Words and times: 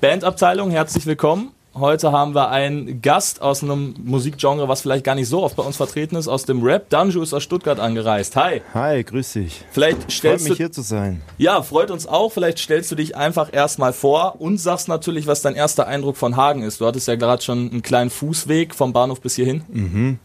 Bandabteilung, 0.00 0.70
herzlich 0.70 1.06
willkommen. 1.06 1.52
Heute 1.74 2.12
haben 2.12 2.36
wir 2.36 2.50
einen 2.50 3.02
Gast 3.02 3.42
aus 3.42 3.64
einem 3.64 3.94
Musikgenre, 4.04 4.68
was 4.68 4.82
vielleicht 4.82 5.04
gar 5.04 5.16
nicht 5.16 5.28
so 5.28 5.42
oft 5.42 5.56
bei 5.56 5.62
uns 5.64 5.76
vertreten 5.76 6.14
ist, 6.14 6.28
aus 6.28 6.44
dem 6.44 6.62
Rap. 6.62 6.88
Danju 6.88 7.20
ist 7.20 7.34
aus 7.34 7.42
Stuttgart 7.42 7.80
angereist. 7.80 8.36
Hi. 8.36 8.62
Hi, 8.74 9.02
grüß 9.02 9.32
dich. 9.32 9.64
Vielleicht 9.72 10.12
stellst 10.12 10.46
Freut 10.46 10.50
mich 10.50 10.58
du, 10.58 10.64
hier 10.64 10.72
zu 10.72 10.82
sein. 10.82 11.20
Ja, 11.36 11.62
freut 11.62 11.90
uns 11.90 12.06
auch. 12.06 12.30
Vielleicht 12.30 12.60
stellst 12.60 12.92
du 12.92 12.94
dich 12.94 13.16
einfach 13.16 13.52
erstmal 13.52 13.92
vor 13.92 14.40
und 14.40 14.58
sagst 14.58 14.86
natürlich, 14.86 15.26
was 15.26 15.42
dein 15.42 15.56
erster 15.56 15.88
Eindruck 15.88 16.16
von 16.16 16.36
Hagen 16.36 16.62
ist. 16.62 16.80
Du 16.80 16.86
hattest 16.86 17.08
ja 17.08 17.16
gerade 17.16 17.42
schon 17.42 17.70
einen 17.70 17.82
kleinen 17.82 18.10
Fußweg 18.10 18.72
vom 18.72 18.92
Bahnhof 18.92 19.20
bis 19.20 19.34
hierhin. 19.34 19.64
Mhm. 19.68 20.18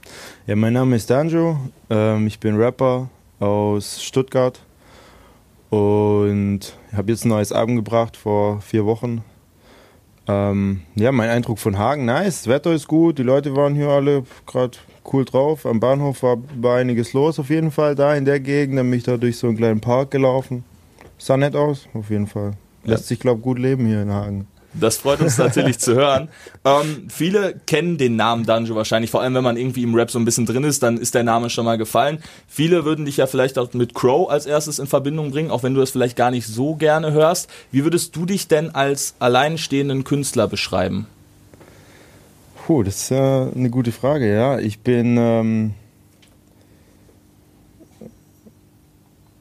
Ja, 0.45 0.55
mein 0.55 0.73
Name 0.73 0.97
ist 0.97 1.09
Danjo. 1.09 1.57
Ähm, 1.89 2.27
ich 2.27 2.39
bin 2.39 2.57
Rapper 2.57 3.09
aus 3.39 4.03
Stuttgart 4.03 4.59
und 5.71 6.59
habe 6.95 7.11
jetzt 7.11 7.25
ein 7.25 7.29
neues 7.29 7.51
Album 7.51 7.75
gebracht 7.75 8.17
vor 8.17 8.61
vier 8.61 8.85
Wochen. 8.85 9.23
Ähm, 10.29 10.81
ja, 10.93 11.11
mein 11.11 11.31
Eindruck 11.31 11.57
von 11.57 11.79
Hagen, 11.79 12.05
nice. 12.05 12.43
Das 12.43 12.47
Wetter 12.47 12.71
ist 12.71 12.87
gut, 12.87 13.17
die 13.17 13.23
Leute 13.23 13.55
waren 13.55 13.73
hier 13.73 13.87
alle 13.87 14.23
gerade 14.45 14.77
cool 15.11 15.25
drauf. 15.25 15.65
Am 15.65 15.79
Bahnhof 15.79 16.21
war, 16.21 16.37
war 16.61 16.77
einiges 16.77 17.13
los 17.13 17.39
auf 17.39 17.49
jeden 17.49 17.71
Fall 17.71 17.95
da 17.95 18.13
in 18.13 18.25
der 18.25 18.39
Gegend. 18.39 18.77
Dann 18.77 18.91
bin 18.91 18.99
ich 18.99 19.05
da 19.05 19.17
durch 19.17 19.37
so 19.37 19.47
einen 19.47 19.57
kleinen 19.57 19.81
Park 19.81 20.11
gelaufen. 20.11 20.63
Sah 21.17 21.35
nett 21.35 21.55
aus, 21.55 21.89
auf 21.95 22.11
jeden 22.11 22.27
Fall. 22.27 22.51
Lässt 22.83 23.07
sich, 23.07 23.19
glaube 23.19 23.39
ich, 23.39 23.43
gut 23.43 23.57
leben 23.57 23.87
hier 23.87 24.03
in 24.03 24.11
Hagen. 24.11 24.47
Das 24.73 24.97
freut 24.97 25.19
uns 25.21 25.37
natürlich 25.37 25.79
zu 25.79 25.95
hören. 25.95 26.29
Ähm, 26.63 27.07
viele 27.09 27.59
kennen 27.65 27.97
den 27.97 28.15
Namen 28.15 28.45
Danjo 28.45 28.75
wahrscheinlich, 28.75 29.09
vor 29.09 29.21
allem 29.21 29.33
wenn 29.33 29.43
man 29.43 29.57
irgendwie 29.57 29.83
im 29.83 29.95
Rap 29.95 30.11
so 30.11 30.19
ein 30.19 30.25
bisschen 30.25 30.45
drin 30.45 30.63
ist, 30.63 30.83
dann 30.83 30.97
ist 30.97 31.15
der 31.15 31.23
Name 31.23 31.49
schon 31.49 31.65
mal 31.65 31.77
gefallen. 31.77 32.19
Viele 32.47 32.85
würden 32.85 33.05
dich 33.05 33.17
ja 33.17 33.25
vielleicht 33.25 33.57
auch 33.57 33.73
mit 33.73 33.95
Crow 33.95 34.29
als 34.29 34.45
erstes 34.45 34.77
in 34.77 34.87
Verbindung 34.87 35.31
bringen, 35.31 35.49
auch 35.49 35.63
wenn 35.63 35.73
du 35.73 35.79
das 35.79 35.91
vielleicht 35.91 36.15
gar 36.15 36.29
nicht 36.29 36.45
so 36.45 36.75
gerne 36.75 37.11
hörst. 37.11 37.49
Wie 37.71 37.83
würdest 37.83 38.15
du 38.15 38.25
dich 38.25 38.47
denn 38.47 38.75
als 38.75 39.15
alleinstehenden 39.19 40.03
Künstler 40.03 40.47
beschreiben? 40.47 41.07
Puh, 42.65 42.83
das 42.83 42.97
ist 42.97 43.09
ja 43.09 43.49
eine 43.49 43.71
gute 43.71 43.91
Frage, 43.91 44.31
ja. 44.31 44.59
Ich 44.59 44.81
bin, 44.81 45.17
ähm, 45.17 45.73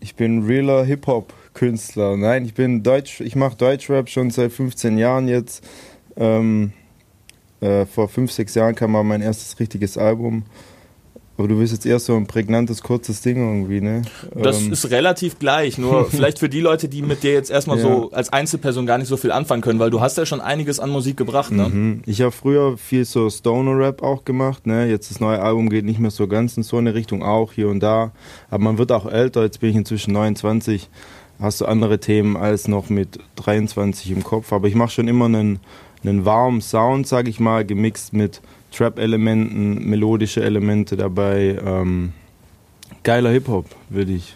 ich 0.01 0.15
bin 0.15 0.47
realer 0.47 0.85
Hip-Hop-Künstler. 1.59 2.17
Nein, 2.17 2.45
ich 2.45 2.55
bin 2.55 2.83
Deutsch, 2.83 3.21
ich 3.21 3.37
mache 3.37 3.57
Deutschrap 3.57 4.09
schon 4.09 4.31
seit 4.31 4.53
15 4.53 4.99
Jahren 4.99 5.29
jetzt. 5.29 5.65
Ähm, 6.17 6.73
äh, 7.61 7.87
vor 7.87 8.09
5, 8.09 8.31
6 8.31 8.55
Jahren 8.55 8.75
kam 8.75 8.93
mal 8.93 9.05
mein 9.05 9.21
erstes 9.23 9.59
richtiges 9.59 9.99
Album. 9.99 10.45
Aber 11.37 11.47
du 11.47 11.57
willst 11.61 11.73
jetzt 11.73 11.87
eher 11.87 12.01
so 12.01 12.17
ein 12.17 12.27
prägnantes, 12.27 12.83
kurzes 12.83 13.21
Ding 13.21 13.37
irgendwie, 13.37 13.81
ne? 13.81 14.03
Das 14.35 14.61
ähm, 14.61 14.73
ist 14.73 14.91
relativ 14.91 15.39
gleich, 15.39 15.79
nur 15.79 16.07
vielleicht 16.11 16.41
für 16.41 16.49
die 16.49 16.61
Leute, 16.61 16.89
die 16.89 17.01
mit 17.01 17.23
dir 17.23 17.33
jetzt 17.33 17.49
erstmal 17.49 17.77
Ja. 17.79 17.85
so 17.85 18.11
als 18.11 18.33
Einzelperson 18.33 18.87
gar 18.87 18.99
nicht 18.99 19.07
so 19.07 19.17
viel 19.17 19.31
anfangen 19.31 19.63
können, 19.63 19.79
weil 19.79 19.91
du 19.91 20.01
hast 20.01 20.19
ja 20.19 20.27
schon 20.27 20.41
einiges 20.41 20.81
an 20.81 20.91
Musik 20.91 21.17
gebracht, 21.17 21.53
ne? 21.53 21.69
Mhm. 21.69 22.03
Ich 22.07 22.23
habe 22.23 22.33
früher 22.33 22.77
viel 22.77 23.05
so 23.05 23.31
Stoner-Rap 23.31 24.03
auch 24.03 24.25
gemacht. 24.25 24.67
Ne? 24.67 24.89
Jetzt 24.89 25.13
das 25.13 25.21
neue 25.21 25.41
Album 25.41 25.69
geht 25.69 25.85
nicht 25.85 26.01
mehr 26.01 26.11
so 26.11 26.27
ganz 26.27 26.57
in 26.57 26.65
so 26.65 26.77
eine 26.77 26.95
Richtung, 26.95 27.23
auch 27.23 27.53
hier 27.53 27.69
und 27.69 27.81
da. 27.81 28.11
Aber 28.51 28.65
man 28.65 28.79
wird 28.79 28.91
auch 28.91 29.07
älter. 29.07 29.45
Jetzt 29.45 29.61
bin 29.61 29.71
ich 29.71 29.77
inzwischen 29.77 30.13
29. 30.15 30.89
Hast 31.41 31.61
du 31.61 31.67
andere 31.67 32.01
Themen 32.01 32.37
als 32.37 32.67
noch 32.67 32.89
mit 32.89 33.19
23 33.37 34.11
im 34.11 34.25
Kopf. 34.25 34.53
Aber 34.53 34.67
ich 34.67 34.75
mache 34.75 34.91
schon 34.91 35.07
immer 35.09 35.27
einen, 35.27 35.61
einen 36.03 36.25
warmen 36.25 36.61
Sound, 36.61 37.07
sag 37.07 37.29
ich 37.29 37.39
mal, 37.39 37.65
gemixt 37.65 38.13
mit 38.13 38.41
Trap-Elementen, 38.73 39.89
melodische 39.89 40.43
Elemente 40.43 40.97
dabei. 40.97 41.59
Ähm, 41.65 42.13
geiler 43.05 43.31
Hip-Hop, 43.31 43.67
würde 43.89 44.13
ich, 44.13 44.35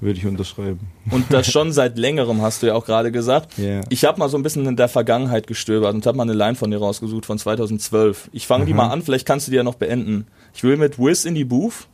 würd 0.00 0.18
ich 0.18 0.26
unterschreiben. 0.26 0.80
Und 1.10 1.32
das 1.32 1.46
schon 1.50 1.72
seit 1.72 1.96
längerem, 1.96 2.42
hast 2.42 2.62
du 2.62 2.66
ja 2.66 2.74
auch 2.74 2.84
gerade 2.84 3.12
gesagt. 3.12 3.56
Ja. 3.56 3.82
Ich 3.88 4.04
habe 4.04 4.18
mal 4.18 4.28
so 4.28 4.36
ein 4.36 4.42
bisschen 4.42 4.66
in 4.66 4.76
der 4.76 4.88
Vergangenheit 4.88 5.46
gestöbert 5.46 5.94
und 5.94 6.04
habe 6.06 6.16
mal 6.16 6.24
eine 6.24 6.34
Line 6.34 6.56
von 6.56 6.72
dir 6.72 6.78
rausgesucht 6.78 7.24
von 7.24 7.38
2012. 7.38 8.30
Ich 8.32 8.48
fange 8.48 8.66
die 8.66 8.74
mal 8.74 8.88
an, 8.88 9.02
vielleicht 9.02 9.26
kannst 9.26 9.46
du 9.46 9.52
die 9.52 9.56
ja 9.58 9.62
noch 9.62 9.76
beenden. 9.76 10.26
Ich 10.54 10.64
will 10.64 10.76
mit 10.76 10.98
Wiz 10.98 11.24
in 11.24 11.34
die 11.36 11.44
Booth 11.44 11.86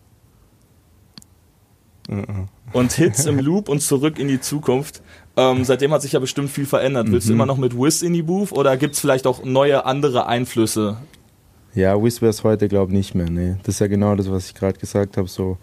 Mhm. 2.08 2.48
Und 2.72 2.92
Hits 2.92 3.24
im 3.26 3.38
Loop 3.38 3.68
und 3.68 3.80
zurück 3.80 4.18
in 4.18 4.28
die 4.28 4.40
Zukunft. 4.40 5.02
Ähm, 5.36 5.64
seitdem 5.64 5.92
hat 5.92 6.02
sich 6.02 6.12
ja 6.12 6.18
bestimmt 6.20 6.50
viel 6.50 6.66
verändert. 6.66 7.10
Willst 7.10 7.28
du 7.28 7.32
Mhm. 7.32 7.38
immer 7.38 7.46
noch 7.46 7.56
mit 7.56 7.74
Wiz 7.76 8.02
in 8.02 8.12
die 8.12 8.22
Booth 8.22 8.52
oder 8.52 8.76
gibt's 8.76 9.00
vielleicht 9.00 9.26
auch 9.26 9.44
neue 9.44 9.86
andere 9.86 10.26
Einflüsse? 10.26 10.98
Ja, 11.74 12.00
Whispers 12.02 12.44
heute 12.44 12.68
glaube 12.68 12.92
nicht 12.92 13.14
mehr. 13.14 13.30
Nee. 13.30 13.54
Das 13.62 13.76
ist 13.76 13.80
ja 13.80 13.86
genau 13.86 14.14
das, 14.14 14.30
was 14.30 14.46
ich 14.48 14.54
gerade 14.54 14.78
gesagt 14.78 15.16
habe. 15.16 15.26
So, 15.28 15.56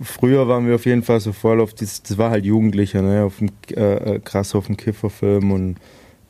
früher 0.00 0.48
waren 0.48 0.66
wir 0.66 0.74
auf 0.74 0.84
jeden 0.86 1.02
Fall 1.04 1.20
so 1.20 1.32
voll 1.32 1.60
auf 1.60 1.74
das, 1.74 2.02
das 2.02 2.18
war 2.18 2.30
halt 2.30 2.44
Jugendlicher, 2.44 3.02
ne, 3.02 3.22
auf 3.24 3.38
dem, 3.38 3.50
äh, 3.70 4.14
äh, 4.16 4.18
krass 4.18 4.54
auf 4.54 4.66
dem 4.66 4.76
Kifferfilm 4.76 5.52
und 5.52 5.76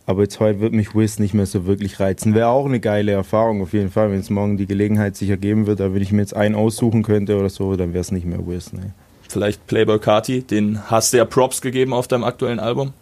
aber 0.05 0.23
jetzt 0.23 0.41
heute 0.41 0.59
wird 0.61 0.73
mich 0.73 0.97
Wiz 0.97 1.21
nicht 1.21 1.33
mehr 1.33 1.47
so 1.47 1.65
wirklich 1.65 2.01
reizen. 2.01 2.35
Wäre 2.35 2.49
auch 2.49 2.67
eine 2.67 2.81
geile 2.81 3.13
Erfahrung 3.13 3.63
auf 3.63 3.73
jeden 3.73 3.89
Fall, 3.91 4.11
wenn 4.11 4.19
es 4.19 4.31
morgen 4.31 4.57
die 4.57 4.67
Gelegenheit 4.67 5.17
sich 5.17 5.31
ergeben 5.31 5.67
wird, 5.67 5.81
aber 5.81 5.95
wenn 5.95 6.03
ich 6.03 6.11
mir 6.13 6.21
jetzt 6.21 6.35
einen 6.35 6.57
aussuchen 6.57 7.03
könnte 7.05 7.39
oder 7.39 7.49
so, 7.49 7.77
dann 7.77 7.93
wäre 7.95 8.01
es 8.01 8.11
nicht 8.11 8.27
mehr 8.27 8.45
Wiz. 8.47 8.73
Ne. 8.73 8.93
Vielleicht 9.33 9.67
Playboy 9.67 9.99
Carti, 9.99 10.43
den 10.43 10.91
hast 10.91 11.13
du 11.13 11.17
ja 11.17 11.25
Props 11.25 11.63
gegeben 11.63 11.95
auf 11.95 12.07
deinem 12.07 12.25
aktuellen 12.25 12.61
Album. 12.61 12.93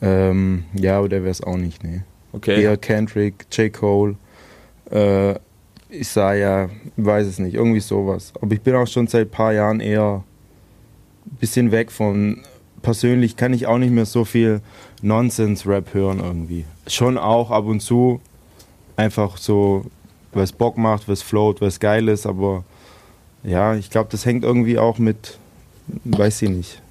Ähm, 0.00 0.64
ja, 0.74 0.98
aber 0.98 1.08
der 1.08 1.22
wäre 1.22 1.32
es 1.32 1.42
auch 1.42 1.56
nicht. 1.56 1.82
Ne. 1.82 2.04
Okay. 2.32 2.62
Eher 2.62 2.76
Kendrick, 2.76 3.46
J. 3.50 3.72
Cole, 3.72 4.14
äh, 4.90 5.34
Isaiah, 5.90 6.70
weiß 6.96 7.26
es 7.26 7.38
nicht, 7.38 7.54
irgendwie 7.54 7.80
sowas. 7.80 8.32
Aber 8.40 8.52
ich 8.52 8.60
bin 8.60 8.74
auch 8.76 8.86
schon 8.86 9.08
seit 9.08 9.28
ein 9.28 9.30
paar 9.30 9.52
Jahren 9.52 9.80
eher 9.80 10.22
ein 11.26 11.36
bisschen 11.40 11.72
weg 11.72 11.90
von. 11.90 12.42
Persönlich 12.82 13.36
kann 13.36 13.52
ich 13.52 13.66
auch 13.66 13.78
nicht 13.78 13.92
mehr 13.92 14.06
so 14.06 14.24
viel 14.24 14.60
Nonsense-Rap 15.02 15.94
hören 15.94 16.20
irgendwie. 16.20 16.64
Schon 16.86 17.18
auch 17.18 17.50
ab 17.50 17.64
und 17.64 17.80
zu 17.80 18.20
einfach 18.94 19.36
so, 19.36 19.84
was 20.32 20.52
Bock 20.52 20.78
macht, 20.78 21.08
was 21.08 21.22
float, 21.22 21.60
was 21.60 21.80
geil 21.80 22.06
ist, 22.08 22.26
aber 22.26 22.64
ja, 23.42 23.74
ich 23.74 23.90
glaube, 23.90 24.08
das 24.12 24.24
hängt 24.24 24.44
irgendwie 24.44 24.78
auch 24.78 24.98
mit, 24.98 25.38
weiß 26.04 26.42
ich 26.42 26.50
nicht, 26.50 26.82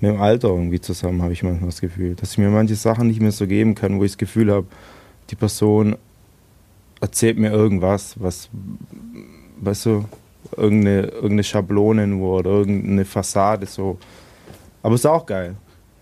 mit 0.00 0.10
dem 0.10 0.20
Alter 0.20 0.48
irgendwie 0.48 0.80
zusammen, 0.80 1.22
habe 1.22 1.32
ich 1.32 1.42
manchmal 1.42 1.70
das 1.70 1.80
Gefühl. 1.80 2.14
Dass 2.14 2.32
ich 2.32 2.38
mir 2.38 2.48
manche 2.48 2.74
Sachen 2.74 3.08
nicht 3.08 3.20
mehr 3.20 3.32
so 3.32 3.46
geben 3.46 3.74
kann, 3.74 3.98
wo 3.98 4.04
ich 4.04 4.12
das 4.12 4.18
Gefühl 4.18 4.52
habe, 4.52 4.66
die 5.30 5.36
Person 5.36 5.96
erzählt 7.00 7.38
mir 7.38 7.50
irgendwas, 7.50 8.14
was, 8.18 8.48
weißt 9.60 9.86
du, 9.86 10.04
irgendeine, 10.56 11.06
irgendeine 11.06 11.44
Schablone 11.44 12.06
nur 12.06 12.38
oder 12.38 12.50
irgendeine 12.50 13.04
Fassade 13.04 13.66
so. 13.66 13.98
Aber 14.82 14.94
ist 14.94 15.06
auch 15.06 15.26
geil. 15.26 15.54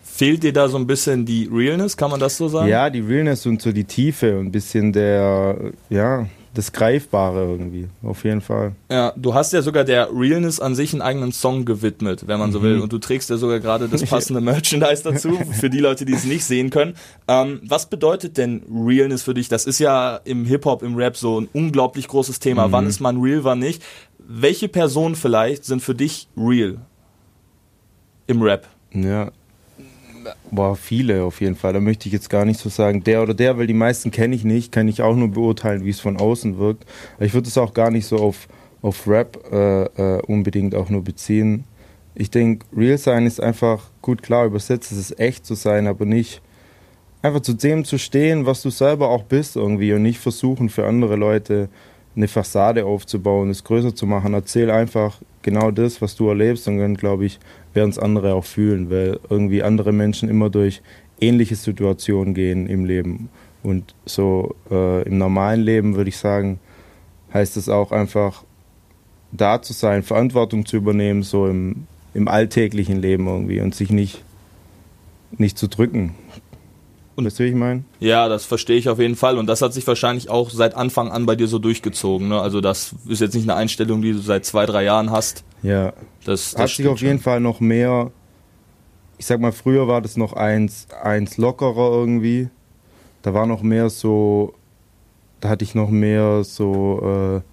Fehlt 0.03 0.43
dir 0.43 0.53
da 0.53 0.69
so 0.69 0.77
ein 0.77 0.87
bisschen 0.87 1.25
die 1.25 1.49
Realness, 1.51 1.97
kann 1.97 2.11
man 2.11 2.21
das 2.21 2.37
so 2.37 2.49
sagen? 2.49 2.69
Ja, 2.69 2.91
die 2.91 3.01
Realness 3.01 3.47
und 3.47 3.63
so 3.63 3.73
die 3.73 3.85
Tiefe 3.85 4.39
und 4.39 4.47
ein 4.47 4.53
bisschen 4.53 4.93
der, 4.93 5.57
ja, 5.89 6.27
das 6.55 6.73
Greifbare 6.73 7.45
irgendwie, 7.45 7.89
auf 8.03 8.25
jeden 8.25 8.41
Fall. 8.41 8.73
Ja, 8.91 9.13
du 9.17 9.35
hast 9.35 9.53
ja 9.53 9.63
sogar 9.63 9.85
der 9.85 10.09
Realness 10.13 10.59
an 10.59 10.75
sich 10.75 10.93
einen 10.93 11.01
eigenen 11.03 11.31
Song 11.33 11.65
gewidmet, 11.65 12.27
wenn 12.27 12.39
man 12.41 12.51
so 12.51 12.59
Mhm. 12.59 12.63
will. 12.65 12.81
Und 12.81 12.93
du 12.93 12.99
trägst 12.99 13.31
ja 13.31 13.37
sogar 13.37 13.61
gerade 13.61 13.89
das 13.89 14.03
passende 14.11 14.41
Merchandise 14.41 15.03
dazu, 15.05 15.39
für 15.53 15.71
die 15.71 15.79
Leute, 15.79 16.05
die 16.05 16.13
es 16.15 16.25
nicht 16.25 16.45
sehen 16.45 16.71
können. 16.71 16.95
Ähm, 17.29 17.61
was 17.65 17.89
bedeutet 17.89 18.37
denn 18.37 18.63
Realness 18.69 19.23
für 19.23 19.35
dich? 19.35 19.49
Das 19.49 19.65
ist 19.65 19.79
ja 19.79 20.17
im 20.25 20.45
Hip-Hop, 20.45 20.83
im 20.83 20.97
Rap 20.97 21.17
so 21.17 21.41
ein 21.41 21.49
unglaublich 21.53 22.09
großes 22.09 22.41
Thema. 22.41 22.67
Mhm. 22.69 22.73
Wann 22.73 22.87
ist 22.87 23.01
man 23.01 23.21
real, 23.21 23.45
wann 23.45 23.61
nicht? 23.61 23.83
Welche 24.19 24.69
Personen 24.69 25.15
vielleicht 25.15 25.65
sind 25.65 25.83
für 25.83 25.95
dich 25.95 26.29
real 26.37 26.79
im 28.27 28.43
Rap? 28.43 28.67
Ja. 28.93 29.31
Boah, 30.51 30.77
viele 30.77 31.23
auf 31.25 31.41
jeden 31.41 31.57
Fall. 31.57 31.73
Da 31.73 31.81
möchte 31.81 32.09
ich 32.09 32.13
jetzt 32.13 32.31
gar 32.31 32.45
nicht 32.45 32.61
so 32.61 32.69
sagen, 32.69 33.05
der 33.05 33.23
oder 33.23 33.35
der, 33.35 33.59
weil 33.59 33.67
die 33.67 33.75
meisten 33.75 34.11
kenne 34.11 34.35
ich 34.35 34.45
nicht, 34.45 34.73
kann 34.73 34.89
ich 34.89 35.03
auch 35.03 35.15
nur 35.15 35.29
beurteilen, 35.29 35.85
wie 35.85 35.91
es 35.91 36.01
von 36.01 36.17
außen 36.17 36.59
wirkt. 36.59 36.85
Ich 37.19 37.35
würde 37.35 37.49
es 37.49 37.59
auch 37.59 37.75
gar 37.75 37.91
nicht 37.91 38.07
so 38.07 38.17
auf, 38.17 38.49
auf 38.83 39.07
Rap 39.07 39.39
äh, 39.53 39.85
äh, 39.85 40.23
unbedingt 40.23 40.75
auch 40.75 40.89
nur 40.89 41.03
beziehen. 41.03 41.65
Ich 42.15 42.31
denke, 42.31 42.67
real 42.77 42.99
sein 42.99 43.27
ist 43.27 43.41
einfach, 43.41 43.91
gut 44.03 44.23
klar, 44.23 44.47
übersetzt 44.47 44.93
ist 44.93 44.99
es 44.99 45.19
echt 45.19 45.47
zu 45.47 45.55
sein, 45.55 45.87
aber 45.87 46.05
nicht 46.05 46.43
einfach 47.23 47.41
zu 47.41 47.53
dem 47.53 47.85
zu 47.85 47.99
stehen, 47.99 48.47
was 48.47 48.63
du 48.63 48.71
selber 48.71 49.09
auch 49.09 49.25
bist 49.25 49.57
irgendwie 49.57 49.93
und 49.93 50.03
nicht 50.03 50.19
versuchen 50.19 50.69
für 50.69 50.87
andere 50.87 51.17
Leute 51.17 51.69
eine 52.17 52.29
Fassade 52.29 52.85
aufzubauen, 52.85 53.51
es 53.51 53.65
größer 53.65 53.95
zu 53.95 54.07
machen. 54.07 54.35
Erzähl 54.35 54.71
einfach 54.71 55.19
genau 55.43 55.71
das, 55.71 56.03
was 56.03 56.17
du 56.17 56.29
erlebst 56.29 56.67
und 56.69 56.79
dann, 56.79 56.97
glaube 56.97 57.25
ich, 57.25 57.39
werden 57.73 57.91
es 57.91 57.99
andere 57.99 58.35
auch 58.35 58.45
fühlen, 58.45 58.91
weil 58.91 59.19
irgendwie 59.29 59.63
andere 59.63 59.93
Menschen 59.93 60.29
immer 60.29 60.51
durch 60.51 60.83
ähnliche 61.21 61.57
Situationen 61.57 62.35
gehen 62.35 62.67
im 62.67 62.85
Leben. 62.85 63.29
Und 63.63 63.95
so 64.07 64.55
äh, 64.71 65.03
im 65.03 65.19
normalen 65.19 65.61
Leben 65.61 65.95
würde 65.95 66.09
ich 66.09 66.17
sagen, 66.17 66.59
heißt 67.33 67.57
es 67.57 67.69
auch 67.69 67.93
einfach, 67.93 68.45
da 69.33 69.63
zu 69.63 69.73
sein, 69.73 70.03
Verantwortung 70.03 70.67
zu 70.67 70.77
übernehmen, 70.77 71.23
so 71.23 71.47
im, 71.47 71.87
im 72.15 72.27
alltäglichen 72.27 73.01
Leben 73.01 73.27
irgendwie 73.27 73.61
und 73.61 73.75
sich 73.75 73.91
nicht, 73.91 74.25
nicht 75.37 75.57
zu 75.57 75.69
drücken. 75.69 76.15
Und 77.17 77.25
du, 77.25 77.39
wie 77.45 77.49
ich 77.49 77.55
meine? 77.55 77.85
Ja, 77.99 78.29
das 78.29 78.45
verstehe 78.45 78.77
ich 78.77 78.89
auf 78.89 78.99
jeden 78.99 79.17
Fall. 79.17 79.37
Und 79.37 79.47
das 79.47 79.61
hat 79.63 79.75
sich 79.75 79.87
wahrscheinlich 79.87 80.31
auch 80.31 80.49
seit 80.51 80.75
Anfang 80.75 81.11
an 81.11 81.27
bei 81.27 81.37
dir 81.37 81.49
so 81.49 81.59
durchgezogen. 81.59 82.29
Ne? 82.29 82.41
Also 82.41 82.61
das 82.61 82.95
ist 83.09 83.21
jetzt 83.21 83.35
nicht 83.35 83.45
eine 83.45 83.57
Einstellung, 83.57 84.01
die 84.01 84.13
du 84.13 84.19
seit 84.19 84.45
zwei, 84.45 84.65
drei 84.65 84.85
Jahren 84.85 85.11
hast. 85.11 85.45
Ja. 85.63 85.93
Das, 86.25 86.53
das 86.53 86.57
Hat 86.61 86.69
sich 86.71 86.87
auf 86.89 87.01
jeden 87.01 87.19
schon. 87.19 87.23
Fall 87.25 87.41
noch 87.41 87.61
mehr, 87.61 88.11
ich 89.19 89.27
sag 89.27 89.41
mal, 89.41 89.53
früher 89.53 89.87
war 89.89 90.01
das 90.01 90.17
noch 90.17 90.33
eins, 90.33 90.87
eins 91.03 91.37
lockerer 91.37 91.91
irgendwie. 91.93 92.49
da 93.23 93.35
war 93.35 93.47
noch 93.47 93.63
mehr 93.63 93.91
so, 93.91 94.55
da 95.41 95.51
hatte 95.51 95.65
ich 95.65 95.75
noch 95.75 95.91
mehr 95.91 96.43
so, 96.45 97.43
äh, 97.43 97.50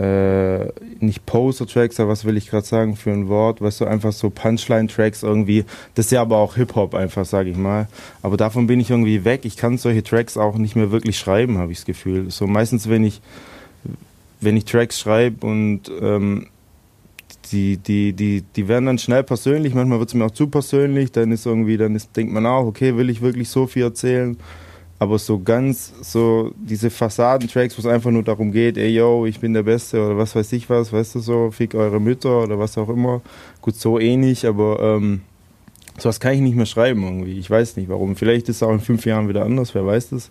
äh, 0.00 0.72
nicht 1.00 1.26
Poser-Tracks, 1.26 2.00
aber 2.00 2.10
was 2.10 2.24
will 2.24 2.38
ich 2.38 2.48
gerade 2.48 2.66
sagen 2.66 2.96
für 2.96 3.10
ein 3.10 3.28
Wort, 3.28 3.60
weißt 3.60 3.82
du, 3.82 3.84
einfach 3.84 4.12
so 4.12 4.30
Punchline-Tracks 4.30 5.22
irgendwie. 5.22 5.66
Das 5.94 6.06
ist 6.06 6.12
ja 6.12 6.22
aber 6.22 6.38
auch 6.38 6.56
Hip-Hop 6.56 6.94
einfach, 6.94 7.26
sage 7.26 7.50
ich 7.50 7.56
mal. 7.58 7.86
Aber 8.22 8.38
davon 8.38 8.66
bin 8.66 8.80
ich 8.80 8.88
irgendwie 8.88 9.26
weg. 9.26 9.44
Ich 9.44 9.58
kann 9.58 9.76
solche 9.76 10.02
Tracks 10.02 10.38
auch 10.38 10.56
nicht 10.56 10.74
mehr 10.74 10.90
wirklich 10.90 11.18
schreiben, 11.18 11.58
habe 11.58 11.72
ich 11.72 11.78
das 11.78 11.84
Gefühl. 11.84 12.30
So 12.30 12.46
meistens, 12.46 12.88
wenn 12.88 13.04
ich, 13.04 13.20
wenn 14.40 14.56
ich 14.56 14.64
Tracks 14.64 14.98
schreibe 14.98 15.46
und 15.46 15.82
ähm, 16.00 16.46
die, 17.52 17.76
die, 17.76 18.14
die, 18.14 18.42
die 18.56 18.68
werden 18.68 18.86
dann 18.86 18.98
schnell 18.98 19.22
persönlich, 19.22 19.74
manchmal 19.74 19.98
wird 19.98 20.08
es 20.08 20.14
mir 20.14 20.24
auch 20.24 20.30
zu 20.30 20.46
persönlich, 20.46 21.12
dann 21.12 21.30
ist 21.30 21.44
irgendwie, 21.44 21.76
dann 21.76 21.94
ist, 21.94 22.16
denkt 22.16 22.32
man 22.32 22.46
auch, 22.46 22.64
okay, 22.64 22.96
will 22.96 23.10
ich 23.10 23.20
wirklich 23.20 23.50
so 23.50 23.66
viel 23.66 23.82
erzählen? 23.82 24.38
Aber 25.00 25.18
so 25.18 25.40
ganz, 25.40 25.92
so 26.02 26.52
diese 26.56 26.90
Fassadentracks, 26.90 27.76
wo 27.76 27.80
es 27.80 27.86
einfach 27.86 28.10
nur 28.10 28.22
darum 28.22 28.52
geht, 28.52 28.76
ey 28.76 28.90
yo, 28.90 29.26
ich 29.26 29.40
bin 29.40 29.52
der 29.54 29.64
Beste 29.64 30.00
oder 30.04 30.16
was 30.16 30.36
weiß 30.36 30.52
ich 30.52 30.70
was, 30.70 30.92
weißt 30.92 31.16
du 31.16 31.20
so, 31.20 31.50
fick 31.50 31.74
eure 31.74 31.98
Mütter 31.98 32.44
oder 32.44 32.58
was 32.58 32.78
auch 32.78 32.88
immer. 32.88 33.22
Gut, 33.62 33.74
so 33.76 33.98
eh 33.98 34.16
nicht, 34.16 34.44
aber 34.44 34.78
ähm, 34.80 35.22
sowas 35.98 36.20
kann 36.20 36.34
ich 36.34 36.40
nicht 36.40 36.54
mehr 36.54 36.66
schreiben 36.66 37.02
irgendwie. 37.02 37.38
Ich 37.38 37.50
weiß 37.50 37.76
nicht 37.76 37.88
warum. 37.88 38.14
Vielleicht 38.14 38.48
ist 38.48 38.56
es 38.56 38.62
auch 38.62 38.72
in 38.72 38.80
fünf 38.80 39.04
Jahren 39.06 39.28
wieder 39.28 39.44
anders, 39.44 39.74
wer 39.74 39.84
weiß 39.84 40.10
das 40.10 40.30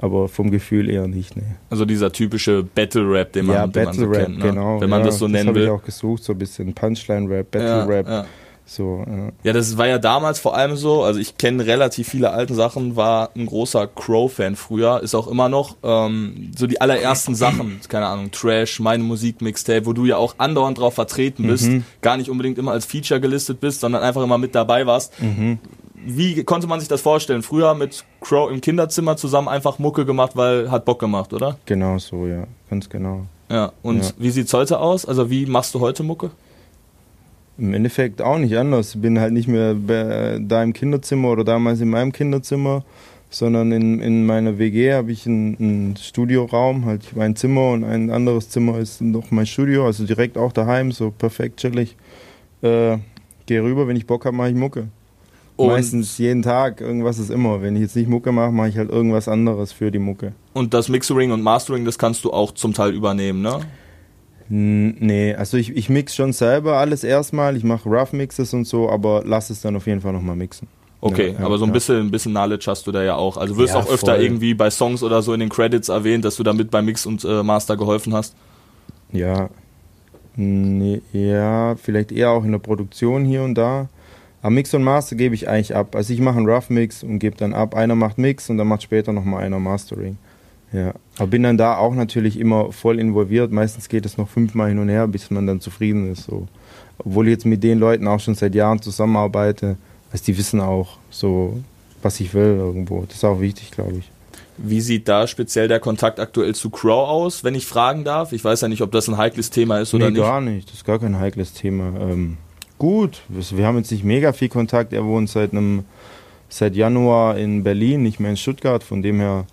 aber 0.00 0.28
vom 0.28 0.50
Gefühl 0.50 0.88
eher 0.88 1.08
nicht. 1.08 1.36
Nee. 1.36 1.42
Also 1.70 1.84
dieser 1.84 2.12
typische 2.12 2.62
Battle 2.62 3.10
Rap, 3.10 3.32
den 3.32 3.46
man, 3.46 3.56
ja, 3.56 3.66
den 3.66 3.72
Battle 3.72 3.84
man 3.84 3.94
so 3.94 4.06
Rap, 4.06 4.26
kennt, 4.26 4.38
ne? 4.38 4.44
genau. 4.44 4.80
wenn 4.80 4.90
man 4.90 5.00
ja, 5.00 5.06
das 5.06 5.18
so 5.18 5.26
das 5.26 5.32
nennen 5.32 5.48
habe 5.48 5.58
will. 5.58 5.64
ich 5.64 5.70
auch 5.70 5.82
gesucht, 5.82 6.22
so 6.22 6.32
ein 6.32 6.38
bisschen 6.38 6.72
Punchline 6.72 7.28
Rap, 7.28 7.50
Battle 7.50 7.68
Ja, 7.68 7.84
Rap, 7.84 8.06
ja. 8.06 8.26
So. 8.68 9.04
Ja. 9.08 9.28
Ja, 9.42 9.52
das 9.52 9.76
war 9.78 9.86
ja 9.86 9.98
damals 9.98 10.38
vor 10.38 10.56
allem 10.56 10.76
so, 10.76 11.02
also 11.02 11.18
ich 11.18 11.36
kenne 11.38 11.64
relativ 11.66 12.08
viele 12.08 12.30
alte 12.30 12.54
Sachen, 12.54 12.94
war 12.96 13.30
ein 13.34 13.46
großer 13.46 13.86
Crow-Fan 13.86 14.56
früher, 14.56 15.02
ist 15.02 15.14
auch 15.14 15.26
immer 15.26 15.48
noch, 15.48 15.76
ähm, 15.82 16.52
so 16.56 16.66
die 16.66 16.80
allerersten 16.80 17.34
Sachen, 17.34 17.80
keine 17.88 18.06
Ahnung, 18.06 18.30
Trash, 18.30 18.78
meine 18.80 19.02
Musik, 19.02 19.40
Mixtape, 19.40 19.86
wo 19.86 19.92
du 19.92 20.04
ja 20.04 20.16
auch 20.18 20.34
andauernd 20.38 20.78
drauf 20.78 20.94
vertreten 20.94 21.46
bist, 21.46 21.66
Mhm. 21.68 21.84
gar 22.02 22.16
nicht 22.16 22.30
unbedingt 22.30 22.58
immer 22.58 22.72
als 22.72 22.84
Feature 22.84 23.20
gelistet 23.20 23.58
bist, 23.60 23.80
sondern 23.80 24.02
einfach 24.02 24.22
immer 24.22 24.38
mit 24.38 24.54
dabei 24.54 24.86
warst. 24.86 25.12
Mhm. 25.22 25.58
Wie 25.94 26.44
konnte 26.44 26.66
man 26.68 26.78
sich 26.78 26.88
das 26.88 27.00
vorstellen? 27.00 27.42
Früher 27.42 27.74
mit 27.74 28.04
Crow 28.20 28.50
im 28.50 28.60
Kinderzimmer 28.60 29.16
zusammen 29.16 29.48
einfach 29.48 29.78
Mucke 29.78 30.04
gemacht, 30.06 30.32
weil 30.36 30.70
hat 30.70 30.84
Bock 30.84 31.00
gemacht, 31.00 31.32
oder? 31.32 31.58
Genau 31.66 31.98
so, 31.98 32.26
ja, 32.26 32.44
ganz 32.70 32.88
genau. 32.88 33.26
Ja, 33.50 33.72
und 33.82 34.04
Ja. 34.04 34.10
wie 34.18 34.30
sieht's 34.30 34.52
heute 34.54 34.78
aus? 34.78 35.06
Also 35.06 35.30
wie 35.30 35.46
machst 35.46 35.74
du 35.74 35.80
heute 35.80 36.02
Mucke? 36.02 36.30
Im 37.58 37.74
Endeffekt 37.74 38.22
auch 38.22 38.38
nicht 38.38 38.56
anders. 38.56 38.94
Ich 38.94 39.00
bin 39.00 39.18
halt 39.18 39.32
nicht 39.32 39.48
mehr 39.48 39.74
da 40.38 40.62
im 40.62 40.72
Kinderzimmer 40.72 41.30
oder 41.30 41.44
damals 41.44 41.80
in 41.80 41.90
meinem 41.90 42.12
Kinderzimmer, 42.12 42.84
sondern 43.30 43.72
in, 43.72 44.00
in 44.00 44.24
meiner 44.26 44.58
WG 44.58 44.92
habe 44.92 45.10
ich 45.12 45.26
einen, 45.26 45.56
einen 45.58 45.96
Studioraum, 45.96 46.86
halt 46.86 47.02
ich 47.04 47.12
hab 47.12 47.18
ein 47.20 47.36
Zimmer 47.36 47.70
und 47.70 47.84
ein 47.84 48.10
anderes 48.10 48.48
Zimmer 48.48 48.78
ist 48.78 49.00
noch 49.00 49.30
mein 49.30 49.46
Studio, 49.46 49.86
also 49.86 50.06
direkt 50.06 50.38
auch 50.38 50.52
daheim, 50.52 50.92
so 50.92 51.10
perfekt 51.10 51.60
chillig. 51.60 51.96
Äh, 52.62 52.98
Gehe 53.46 53.62
rüber, 53.62 53.88
wenn 53.88 53.96
ich 53.96 54.06
Bock 54.06 54.26
habe, 54.26 54.36
mache 54.36 54.50
ich 54.50 54.54
Mucke. 54.54 54.88
Und, 55.56 55.68
Meistens 55.68 56.18
jeden 56.18 56.42
Tag, 56.42 56.80
irgendwas 56.80 57.18
ist 57.18 57.30
immer. 57.30 57.62
Wenn 57.62 57.74
ich 57.74 57.82
jetzt 57.82 57.96
nicht 57.96 58.08
Mucke 58.08 58.30
mache, 58.30 58.52
mache 58.52 58.68
ich 58.68 58.76
halt 58.76 58.90
irgendwas 58.90 59.26
anderes 59.26 59.72
für 59.72 59.90
die 59.90 59.98
Mucke. 59.98 60.32
und 60.52 60.72
das 60.74 60.88
Mixering 60.88 61.32
und 61.32 61.42
Mastering, 61.42 61.84
das 61.84 61.98
kannst 61.98 62.24
du 62.24 62.32
auch 62.32 62.52
zum 62.52 62.74
Teil 62.74 62.92
übernehmen, 62.92 63.42
ne? 63.42 63.60
Nee, 64.50 65.34
also 65.34 65.56
ich, 65.58 65.76
ich 65.76 65.88
mix 65.90 66.14
schon 66.14 66.32
selber 66.32 66.78
alles 66.78 67.04
erstmal. 67.04 67.56
Ich 67.56 67.64
mache 67.64 67.88
Rough 67.88 68.12
Mixes 68.12 68.54
und 68.54 68.66
so, 68.66 68.88
aber 68.88 69.22
lass 69.24 69.50
es 69.50 69.60
dann 69.60 69.76
auf 69.76 69.86
jeden 69.86 70.00
Fall 70.00 70.12
nochmal 70.12 70.36
mixen. 70.36 70.68
Okay, 71.00 71.34
Ja, 71.38 71.44
aber 71.44 71.58
so 71.58 71.64
ein 71.64 71.72
bisschen, 71.72 71.98
ein 72.06 72.10
bisschen 72.10 72.32
Knowledge 72.32 72.64
hast 72.68 72.86
du 72.86 72.92
da 72.92 73.02
ja 73.04 73.14
auch. 73.14 73.36
Also 73.36 73.56
wirst 73.56 73.74
Ja, 73.74 73.80
auch 73.80 73.90
öfter 73.90 74.14
voll. 74.14 74.22
irgendwie 74.24 74.54
bei 74.54 74.70
Songs 74.70 75.02
oder 75.02 75.22
so 75.22 75.32
in 75.34 75.40
den 75.40 75.48
Credits 75.48 75.88
erwähnt, 75.90 76.24
dass 76.24 76.36
du 76.36 76.42
damit 76.42 76.70
beim 76.70 76.86
Mix 76.86 77.06
und 77.06 77.24
äh, 77.24 77.42
Master 77.42 77.76
geholfen 77.76 78.14
hast. 78.14 78.34
Ja. 79.12 79.48
Nee, 80.34 81.02
ja, 81.12 81.74
vielleicht 81.76 82.10
eher 82.12 82.30
auch 82.30 82.44
in 82.44 82.52
der 82.52 82.58
Produktion 82.58 83.24
hier 83.24 83.42
und 83.42 83.54
da. 83.54 83.88
Aber 84.40 84.50
Mix 84.50 84.72
und 84.72 84.82
Master 84.84 85.16
gebe 85.16 85.34
ich 85.34 85.48
eigentlich 85.48 85.74
ab. 85.74 85.94
Also 85.94 86.12
ich 86.12 86.20
mache 86.20 86.38
einen 86.38 86.48
Rough 86.48 86.70
Mix 86.70 87.02
und 87.02 87.18
gebe 87.18 87.36
dann 87.36 87.54
ab. 87.54 87.74
Einer 87.74 87.94
macht 87.96 88.18
Mix 88.18 88.48
und 88.48 88.56
dann 88.58 88.68
macht 88.68 88.82
später 88.82 89.12
nochmal 89.12 89.44
einer 89.44 89.58
Mastering. 89.58 90.16
Ja. 90.72 90.94
Aber 91.16 91.28
bin 91.28 91.42
dann 91.42 91.56
da 91.56 91.76
auch 91.76 91.94
natürlich 91.94 92.38
immer 92.38 92.72
voll 92.72 92.98
involviert. 92.98 93.50
Meistens 93.50 93.88
geht 93.88 94.04
es 94.04 94.18
noch 94.18 94.28
fünfmal 94.28 94.68
hin 94.68 94.78
und 94.78 94.88
her, 94.88 95.06
bis 95.08 95.30
man 95.30 95.46
dann 95.46 95.60
zufrieden 95.60 96.12
ist. 96.12 96.24
So. 96.24 96.46
Obwohl 96.98 97.26
ich 97.28 97.32
jetzt 97.32 97.46
mit 97.46 97.62
den 97.62 97.78
Leuten 97.78 98.06
auch 98.06 98.20
schon 98.20 98.34
seit 98.34 98.54
Jahren 98.54 98.80
zusammenarbeite. 98.82 99.76
Also 100.12 100.24
die 100.24 100.36
wissen 100.36 100.60
auch 100.60 100.98
so, 101.10 101.58
was 102.02 102.20
ich 102.20 102.34
will 102.34 102.56
irgendwo. 102.58 103.04
Das 103.06 103.16
ist 103.16 103.24
auch 103.24 103.40
wichtig, 103.40 103.70
glaube 103.70 103.98
ich. 103.98 104.10
Wie 104.58 104.80
sieht 104.80 105.06
da 105.06 105.26
speziell 105.26 105.68
der 105.68 105.78
Kontakt 105.78 106.18
aktuell 106.18 106.54
zu 106.54 106.70
Crow 106.70 107.08
aus, 107.08 107.44
wenn 107.44 107.54
ich 107.54 107.66
fragen 107.66 108.02
darf? 108.04 108.32
Ich 108.32 108.44
weiß 108.44 108.60
ja 108.62 108.68
nicht, 108.68 108.82
ob 108.82 108.90
das 108.90 109.08
ein 109.08 109.16
heikles 109.16 109.50
Thema 109.50 109.78
ist 109.78 109.94
oder 109.94 110.06
nee, 110.06 110.18
nicht. 110.18 110.20
gar 110.20 110.40
nicht. 110.40 110.68
Das 110.68 110.78
ist 110.78 110.84
gar 110.84 110.98
kein 110.98 111.18
heikles 111.18 111.52
Thema. 111.52 111.92
Ähm, 112.00 112.38
gut, 112.76 113.22
wir 113.28 113.44
wir 113.56 113.66
haben 113.66 113.78
jetzt 113.78 113.92
nicht 113.92 114.02
mega 114.02 114.32
viel 114.32 114.48
Kontakt. 114.48 114.92
Er 114.92 115.04
wohnt 115.04 115.30
seit 115.30 115.52
einem 115.52 115.84
seit 116.48 116.74
Januar 116.74 117.38
in 117.38 117.62
Berlin, 117.62 118.02
nicht 118.02 118.18
mehr 118.18 118.30
in 118.30 118.36
Stuttgart. 118.36 118.82
Von 118.82 119.00
dem 119.02 119.20
her. 119.20 119.46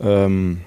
Ähm, 0.00 0.60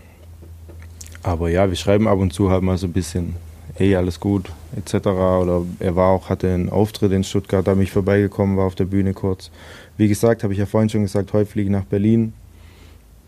aber 1.23 1.49
ja, 1.49 1.69
wir 1.69 1.75
schreiben 1.75 2.07
ab 2.07 2.19
und 2.19 2.33
zu 2.33 2.49
halt 2.49 2.63
mal 2.63 2.77
so 2.77 2.87
ein 2.87 2.93
bisschen, 2.93 3.35
hey, 3.75 3.95
alles 3.95 4.19
gut, 4.19 4.51
etc. 4.75 5.07
Oder 5.07 5.63
er 5.79 5.95
war 5.95 6.09
auch, 6.09 6.29
hatte 6.29 6.53
einen 6.53 6.69
Auftritt 6.69 7.11
in 7.11 7.23
Stuttgart, 7.23 7.65
da 7.65 7.73
bin 7.73 7.83
ich 7.83 7.91
vorbeigekommen, 7.91 8.57
war 8.57 8.65
auf 8.65 8.75
der 8.75 8.85
Bühne 8.85 9.13
kurz. 9.13 9.51
Wie 9.97 10.07
gesagt, 10.07 10.43
habe 10.43 10.53
ich 10.53 10.59
ja 10.59 10.65
vorhin 10.65 10.89
schon 10.89 11.01
gesagt, 11.01 11.33
heute 11.33 11.49
fliege 11.49 11.69
ich 11.69 11.71
nach 11.71 11.85
Berlin. 11.85 12.33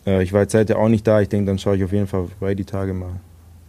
Äh, 0.06 0.24
ich 0.24 0.34
war 0.34 0.42
jetzt 0.42 0.54
seither 0.54 0.80
auch 0.80 0.90
nicht 0.90 1.06
da. 1.06 1.22
Ich 1.22 1.30
denke, 1.30 1.48
dann 1.48 1.60
schaue 1.60 1.76
ich 1.76 1.84
auf 1.84 1.92
jeden 1.92 2.08
Fall 2.08 2.28
vorbei 2.28 2.56
die 2.56 2.66
Tage 2.66 2.94
mal. 2.94 3.20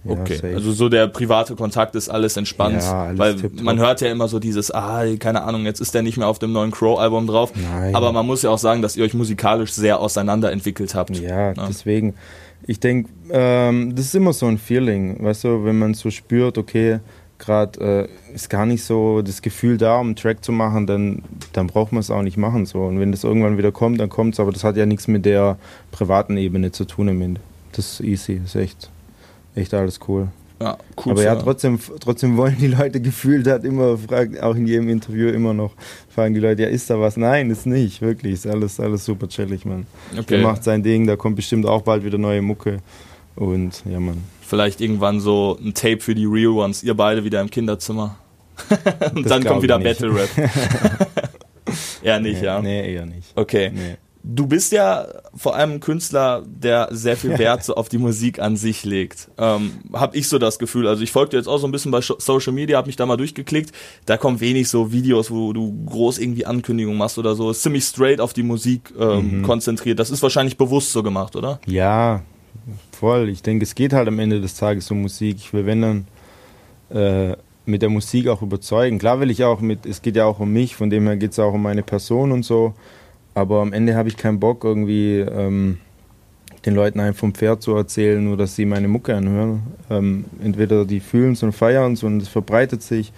Ja, 0.04 0.10
Okay, 0.12 0.34
safe. 0.36 0.54
also 0.54 0.72
so 0.72 0.88
der 0.88 1.06
private 1.06 1.54
Kontakt 1.54 1.94
ist 1.94 2.08
alles 2.08 2.36
entspannt, 2.36 2.82
Ja, 2.82 3.04
alles 3.04 3.18
weil 3.18 3.36
man 3.62 3.78
hört 3.78 4.00
ja 4.00 4.10
immer 4.10 4.26
so 4.28 4.38
dieses, 4.40 4.70
ah, 4.72 5.04
keine 5.18 5.42
Ahnung, 5.44 5.64
jetzt 5.64 5.80
ist 5.80 5.94
der 5.94 6.02
nicht 6.02 6.16
mehr 6.18 6.26
auf 6.28 6.38
dem 6.40 6.52
neuen 6.52 6.70
Crow-Album 6.72 7.26
drauf. 7.28 7.52
Nein. 7.54 7.94
Aber 7.94 8.10
man 8.12 8.26
muss 8.26 8.42
ja 8.42 8.50
auch 8.50 8.58
sagen, 8.58 8.82
dass 8.82 8.96
ihr 8.96 9.04
euch 9.04 9.14
musikalisch 9.14 9.72
sehr 9.72 10.00
auseinanderentwickelt 10.00 10.94
habt. 10.94 11.16
Ja, 11.18 11.52
Ja. 11.52 11.66
deswegen. 11.68 12.14
Ich 12.66 12.78
denke, 12.78 13.10
ähm, 13.30 13.94
das 13.96 14.06
ist 14.06 14.14
immer 14.14 14.32
so 14.32 14.46
ein 14.46 14.56
Feeling, 14.58 15.22
weißt 15.22 15.44
du, 15.44 15.64
wenn 15.64 15.78
man 15.80 15.94
so 15.94 16.10
spürt, 16.10 16.58
okay, 16.58 17.00
gerade 17.38 18.08
äh, 18.30 18.34
ist 18.34 18.48
gar 18.50 18.66
nicht 18.66 18.84
so 18.84 19.20
das 19.20 19.42
Gefühl 19.42 19.76
da, 19.78 19.96
um 19.98 20.06
einen 20.08 20.16
Track 20.16 20.44
zu 20.44 20.52
machen, 20.52 20.86
dann, 20.86 21.22
dann 21.54 21.66
braucht 21.66 21.90
man 21.90 21.98
es 21.98 22.08
auch 22.10 22.22
nicht 22.22 22.36
machen. 22.36 22.66
So. 22.66 22.82
Und 22.82 23.00
wenn 23.00 23.10
das 23.10 23.24
irgendwann 23.24 23.58
wieder 23.58 23.72
kommt, 23.72 23.98
dann 23.98 24.08
kommt 24.08 24.34
es, 24.34 24.40
aber 24.40 24.52
das 24.52 24.62
hat 24.62 24.76
ja 24.76 24.86
nichts 24.86 25.08
mit 25.08 25.24
der 25.26 25.56
privaten 25.90 26.36
Ebene 26.36 26.70
zu 26.70 26.84
tun 26.84 27.08
am 27.08 27.20
Ende. 27.20 27.40
Das 27.72 27.98
ist 27.98 28.00
easy, 28.06 28.38
das 28.40 28.54
ist 28.54 28.62
echt, 28.62 28.90
echt 29.54 29.74
alles 29.74 30.00
cool. 30.08 30.28
Ja, 30.60 30.78
cool. 31.04 31.12
aber 31.12 31.24
ja, 31.24 31.34
trotzdem, 31.34 31.78
trotzdem 31.98 32.36
wollen 32.36 32.56
die 32.60 32.68
Leute 32.68 33.00
gefühlt 33.00 33.48
hat 33.48 33.64
immer 33.64 33.98
fragen, 33.98 34.38
auch 34.38 34.54
in 34.54 34.66
jedem 34.66 34.88
Interview 34.88 35.28
immer 35.28 35.52
noch, 35.52 35.72
fragen 36.08 36.34
die 36.34 36.40
Leute, 36.40 36.62
ja, 36.62 36.68
ist 36.68 36.88
da 36.88 37.00
was? 37.00 37.16
Nein, 37.16 37.50
ist 37.50 37.66
nicht, 37.66 38.00
wirklich, 38.00 38.34
ist 38.34 38.46
alles, 38.46 38.78
alles 38.78 39.04
super 39.04 39.28
chillig, 39.28 39.64
Mann. 39.64 39.86
Der 40.12 40.20
okay. 40.20 40.42
macht 40.42 40.62
sein 40.62 40.84
Ding, 40.84 41.08
da 41.08 41.16
kommt 41.16 41.34
bestimmt 41.34 41.66
auch 41.66 41.82
bald 41.82 42.04
wieder 42.04 42.18
neue 42.18 42.42
Mucke. 42.42 42.78
Und 43.34 43.82
ja, 43.90 43.98
Mann. 43.98 44.22
Vielleicht 44.40 44.80
irgendwann 44.80 45.20
so 45.20 45.58
ein 45.60 45.74
Tape 45.74 46.00
für 46.00 46.14
die 46.14 46.26
Real 46.26 46.52
Ones, 46.52 46.84
ihr 46.84 46.94
beide 46.94 47.24
wieder 47.24 47.40
im 47.40 47.50
Kinderzimmer. 47.50 48.16
Und 49.14 49.24
Das 49.24 49.32
dann 49.32 49.44
kommt 49.44 49.62
wieder 49.62 49.78
nicht. 49.78 49.98
Battle 49.98 50.14
Rap. 50.14 50.30
Eher 52.02 52.20
nicht, 52.20 52.40
nee, 52.40 52.46
ja. 52.46 52.62
Nee, 52.62 52.94
eher 52.94 53.06
nicht. 53.06 53.32
Okay. 53.34 53.72
Nee. 53.74 53.96
Du 54.24 54.46
bist 54.46 54.70
ja 54.70 55.06
vor 55.34 55.56
allem 55.56 55.72
ein 55.72 55.80
Künstler, 55.80 56.44
der 56.46 56.88
sehr 56.92 57.16
viel 57.16 57.38
Wert 57.38 57.64
so 57.64 57.74
auf 57.74 57.88
die 57.88 57.98
Musik 57.98 58.38
an 58.38 58.56
sich 58.56 58.84
legt. 58.84 59.28
Ähm, 59.36 59.72
hab 59.92 60.14
ich 60.14 60.28
so 60.28 60.38
das 60.38 60.60
Gefühl. 60.60 60.86
Also 60.86 61.02
ich 61.02 61.10
folge 61.10 61.30
dir 61.30 61.36
jetzt 61.38 61.48
auch 61.48 61.58
so 61.58 61.66
ein 61.66 61.72
bisschen 61.72 61.90
bei 61.90 62.00
Social 62.00 62.52
Media, 62.52 62.78
hab 62.78 62.86
mich 62.86 62.94
da 62.94 63.04
mal 63.04 63.16
durchgeklickt. 63.16 63.72
Da 64.06 64.16
kommen 64.16 64.38
wenig 64.38 64.68
so 64.68 64.92
Videos, 64.92 65.30
wo 65.32 65.52
du 65.52 65.74
groß 65.86 66.18
irgendwie 66.18 66.46
Ankündigungen 66.46 66.96
machst 66.98 67.18
oder 67.18 67.34
so. 67.34 67.50
Ist 67.50 67.62
ziemlich 67.62 67.84
straight 67.84 68.20
auf 68.20 68.32
die 68.32 68.44
Musik 68.44 68.92
ähm, 68.98 69.38
Mhm. 69.38 69.42
konzentriert. 69.42 69.98
Das 69.98 70.10
ist 70.10 70.22
wahrscheinlich 70.22 70.56
bewusst 70.56 70.92
so 70.92 71.02
gemacht, 71.02 71.34
oder? 71.34 71.58
Ja, 71.66 72.22
voll. 72.92 73.28
Ich 73.28 73.42
denke, 73.42 73.64
es 73.64 73.74
geht 73.74 73.92
halt 73.92 74.06
am 74.06 74.20
Ende 74.20 74.40
des 74.40 74.54
Tages 74.54 74.88
um 74.92 75.02
Musik. 75.02 75.36
Ich 75.38 75.52
will, 75.52 75.66
wenn 75.66 75.82
dann, 75.82 76.06
äh, 76.90 77.36
mit 77.64 77.82
der 77.82 77.88
Musik 77.88 78.28
auch 78.28 78.42
überzeugen. 78.42 78.98
Klar 78.98 79.20
will 79.20 79.30
ich 79.30 79.42
auch 79.44 79.60
mit, 79.60 79.86
es 79.86 80.02
geht 80.02 80.16
ja 80.16 80.24
auch 80.26 80.40
um 80.40 80.52
mich, 80.52 80.76
von 80.76 80.90
dem 80.90 81.06
her 81.06 81.16
geht 81.16 81.32
es 81.32 81.38
auch 81.38 81.54
um 81.54 81.62
meine 81.62 81.82
Person 81.82 82.30
und 82.32 82.44
so. 82.44 82.74
Aber 83.34 83.60
am 83.60 83.72
Ende 83.72 83.94
habe 83.94 84.08
ich 84.08 84.16
keinen 84.16 84.40
Bock, 84.40 84.64
irgendwie 84.64 85.18
ähm, 85.18 85.78
den 86.66 86.74
Leuten 86.74 87.00
einfach 87.00 87.20
vom 87.20 87.34
Pferd 87.34 87.62
zu 87.62 87.74
erzählen, 87.74 88.22
nur 88.22 88.36
dass 88.36 88.56
sie 88.56 88.64
meine 88.64 88.88
Mucke 88.88 89.14
anhören. 89.14 89.62
Ähm, 89.90 90.24
entweder 90.42 90.84
die 90.84 91.00
fühlen 91.00 91.32
es 91.32 91.42
und 91.42 91.52
feiern 91.52 91.94
es 91.94 92.02
und 92.02 92.20
es 92.20 92.28
verbreitet 92.28 92.82
sich 92.82 93.12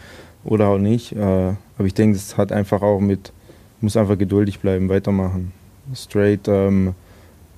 oder 0.45 0.69
auch 0.69 0.79
nicht. 0.79 1.13
Äh, 1.13 1.55
aber 1.77 1.87
ich 1.87 1.95
denke, 1.95 2.17
es 2.17 2.37
hat 2.37 2.53
einfach 2.53 2.83
auch 2.83 3.01
mit, 3.01 3.33
muss 3.81 3.97
einfach 3.97 4.17
geduldig 4.17 4.61
bleiben, 4.61 4.89
weitermachen. 4.89 5.53
Straight 5.95 6.49
ähm, 6.49 6.95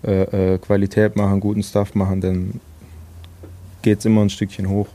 äh, 0.02 0.54
äh, 0.54 0.58
Qualität 0.58 1.16
machen, 1.16 1.40
guten 1.40 1.62
Stuff 1.62 1.94
machen, 1.94 2.20
dann 2.20 2.60
geht 3.82 4.00
es 4.00 4.04
immer 4.04 4.22
ein 4.22 4.30
Stückchen 4.30 4.68
hoch. 4.68 4.88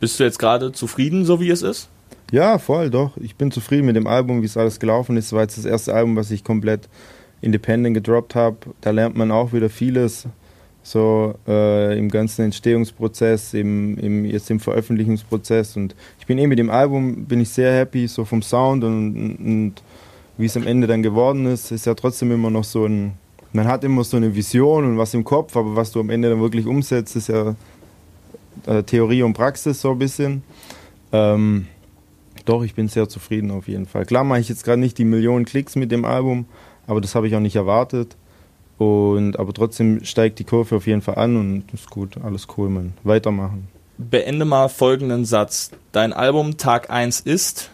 Bist 0.00 0.18
du 0.18 0.24
jetzt 0.24 0.38
gerade 0.38 0.72
zufrieden, 0.72 1.24
so 1.24 1.40
wie 1.40 1.50
es 1.50 1.62
ist? 1.62 1.88
Ja, 2.34 2.58
voll, 2.58 2.90
doch. 2.90 3.16
Ich 3.18 3.36
bin 3.36 3.52
zufrieden 3.52 3.86
mit 3.86 3.94
dem 3.94 4.08
Album, 4.08 4.42
wie 4.42 4.46
es 4.46 4.56
alles 4.56 4.80
gelaufen 4.80 5.16
ist. 5.16 5.26
Es 5.26 5.32
war 5.34 5.42
jetzt 5.42 5.56
das 5.56 5.66
erste 5.66 5.94
Album, 5.94 6.16
was 6.16 6.32
ich 6.32 6.42
komplett 6.42 6.88
Independent 7.40 7.94
gedroppt 7.94 8.34
habe. 8.34 8.56
Da 8.80 8.90
lernt 8.90 9.14
man 9.14 9.30
auch 9.30 9.52
wieder 9.52 9.70
vieles 9.70 10.26
so 10.82 11.36
äh, 11.46 11.96
im 11.96 12.10
ganzen 12.10 12.46
Entstehungsprozess, 12.46 13.54
im, 13.54 13.96
im, 13.98 14.24
jetzt 14.24 14.50
im 14.50 14.58
Veröffentlichungsprozess. 14.58 15.76
Und 15.76 15.94
ich 16.18 16.26
bin 16.26 16.38
eh 16.38 16.48
mit 16.48 16.58
dem 16.58 16.70
Album, 16.70 17.24
bin 17.24 17.40
ich 17.40 17.50
sehr 17.50 17.72
happy, 17.72 18.08
so 18.08 18.24
vom 18.24 18.42
Sound 18.42 18.82
und, 18.82 19.36
und 19.36 19.74
wie 20.36 20.46
es 20.46 20.56
am 20.56 20.66
Ende 20.66 20.88
dann 20.88 21.04
geworden 21.04 21.46
ist, 21.46 21.70
ist 21.70 21.86
ja 21.86 21.94
trotzdem 21.94 22.32
immer 22.32 22.50
noch 22.50 22.64
so 22.64 22.84
ein, 22.84 23.12
man 23.52 23.68
hat 23.68 23.84
immer 23.84 24.02
so 24.02 24.16
eine 24.16 24.34
Vision 24.34 24.84
und 24.84 24.98
was 24.98 25.14
im 25.14 25.22
Kopf, 25.22 25.56
aber 25.56 25.76
was 25.76 25.92
du 25.92 26.00
am 26.00 26.10
Ende 26.10 26.30
dann 26.30 26.40
wirklich 26.40 26.66
umsetzt, 26.66 27.14
ist 27.14 27.28
ja 27.28 27.54
äh, 28.66 28.82
Theorie 28.82 29.22
und 29.22 29.34
Praxis 29.34 29.80
so 29.80 29.92
ein 29.92 29.98
bisschen. 30.00 30.42
Ähm, 31.12 31.68
doch, 32.44 32.62
ich 32.62 32.74
bin 32.74 32.88
sehr 32.88 33.08
zufrieden 33.08 33.50
auf 33.50 33.68
jeden 33.68 33.86
Fall. 33.86 34.04
Klar 34.04 34.24
mache 34.24 34.40
ich 34.40 34.48
jetzt 34.48 34.64
gerade 34.64 34.80
nicht 34.80 34.98
die 34.98 35.04
Millionen 35.04 35.44
Klicks 35.44 35.76
mit 35.76 35.90
dem 35.90 36.04
Album, 36.04 36.46
aber 36.86 37.00
das 37.00 37.14
habe 37.14 37.26
ich 37.26 37.34
auch 37.34 37.40
nicht 37.40 37.56
erwartet. 37.56 38.16
Und, 38.76 39.38
aber 39.38 39.52
trotzdem 39.52 40.04
steigt 40.04 40.38
die 40.38 40.44
Kurve 40.44 40.76
auf 40.76 40.86
jeden 40.86 41.00
Fall 41.00 41.14
an 41.16 41.36
und 41.36 41.72
ist 41.72 41.90
gut, 41.90 42.16
alles 42.22 42.48
cool, 42.56 42.68
man. 42.68 42.94
Weitermachen. 43.04 43.68
Beende 43.98 44.44
mal 44.44 44.68
folgenden 44.68 45.24
Satz. 45.24 45.70
Dein 45.92 46.12
Album 46.12 46.56
Tag 46.56 46.90
1 46.90 47.20
ist 47.20 47.70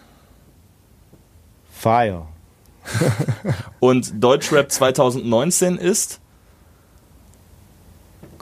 Fire. 1.71 2.27
und 3.79 4.23
Deutschrap 4.23 4.71
2019 4.71 5.77
ist 5.77 6.21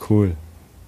Cool. 0.10 0.36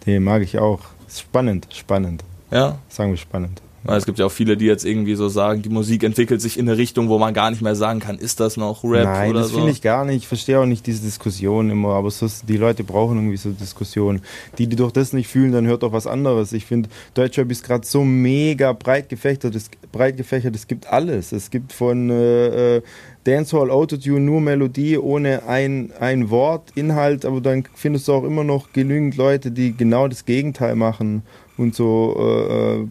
Den 0.05 0.23
mag 0.23 0.41
ich 0.41 0.57
auch. 0.57 0.79
Spannend, 1.09 1.67
spannend. 1.71 2.23
Ja. 2.49 2.79
Sagen 2.89 3.11
wir 3.11 3.17
spannend. 3.17 3.61
Weil 3.83 3.97
es 3.97 4.05
gibt 4.05 4.19
ja 4.19 4.27
auch 4.27 4.31
viele, 4.31 4.57
die 4.57 4.65
jetzt 4.65 4.85
irgendwie 4.85 5.15
so 5.15 5.27
sagen, 5.27 5.61
die 5.63 5.69
Musik 5.69 6.03
entwickelt 6.03 6.39
sich 6.39 6.59
in 6.59 6.69
eine 6.69 6.77
Richtung, 6.77 7.09
wo 7.09 7.17
man 7.17 7.33
gar 7.33 7.49
nicht 7.49 7.61
mehr 7.61 7.75
sagen 7.75 7.99
kann, 7.99 8.17
ist 8.17 8.39
das 8.39 8.57
noch 8.57 8.83
Rap 8.83 9.05
Nein, 9.05 9.31
oder 9.31 9.39
das 9.39 9.49
so. 9.49 9.57
finde 9.57 9.71
ich 9.71 9.81
gar 9.81 10.05
nicht. 10.05 10.17
Ich 10.17 10.27
verstehe 10.27 10.59
auch 10.59 10.65
nicht 10.65 10.85
diese 10.85 11.01
Diskussion 11.01 11.69
immer, 11.71 11.95
aber 11.95 12.11
so, 12.11 12.27
die 12.47 12.57
Leute 12.57 12.83
brauchen 12.83 13.17
irgendwie 13.17 13.37
so 13.37 13.49
Diskussionen. 13.49 14.21
Die, 14.57 14.67
die 14.67 14.75
durch 14.75 14.91
das 14.91 15.13
nicht 15.13 15.27
fühlen, 15.27 15.51
dann 15.51 15.65
hört 15.65 15.83
doch 15.83 15.93
was 15.93 16.05
anderes. 16.05 16.53
Ich 16.53 16.65
finde, 16.65 16.89
Deutschrap 17.15 17.49
ist 17.49 17.63
gerade 17.63 17.85
so 17.85 18.03
mega 18.03 18.73
breit 18.73 19.09
gefächert. 19.09 19.55
Es, 19.55 19.71
breit 19.91 20.15
gefächert. 20.17 20.55
Es 20.55 20.67
gibt 20.67 20.87
alles. 20.87 21.31
Es 21.31 21.49
gibt 21.49 21.73
von 21.73 22.09
äh, 22.09 22.77
äh, 22.77 22.81
Dancehall, 23.23 23.69
Autotune, 23.69 24.19
nur 24.19 24.41
Melodie, 24.41 24.97
ohne 24.97 25.43
ein, 25.47 25.91
ein 25.99 26.29
Wort, 26.29 26.71
Inhalt, 26.75 27.25
aber 27.25 27.39
dann 27.39 27.65
findest 27.75 28.07
du 28.07 28.13
auch 28.13 28.23
immer 28.23 28.43
noch 28.43 28.73
genügend 28.73 29.15
Leute, 29.15 29.51
die 29.51 29.75
genau 29.75 30.07
das 30.07 30.25
Gegenteil 30.25 30.75
machen 30.75 31.21
und 31.57 31.75
so 31.75 32.15
äh, 32.17 32.81
äh, 32.81 32.87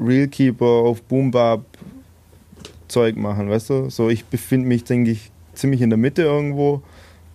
Realkeeper 0.00 0.64
auf 0.66 1.02
Boombap 1.02 1.64
Zeug 2.88 3.16
machen, 3.16 3.50
weißt 3.50 3.70
du? 3.70 3.90
So, 3.90 4.08
ich 4.08 4.24
befinde 4.26 4.68
mich, 4.68 4.84
denke 4.84 5.10
ich, 5.10 5.30
ziemlich 5.54 5.80
in 5.82 5.90
der 5.90 5.96
Mitte 5.96 6.22
irgendwo. 6.22 6.82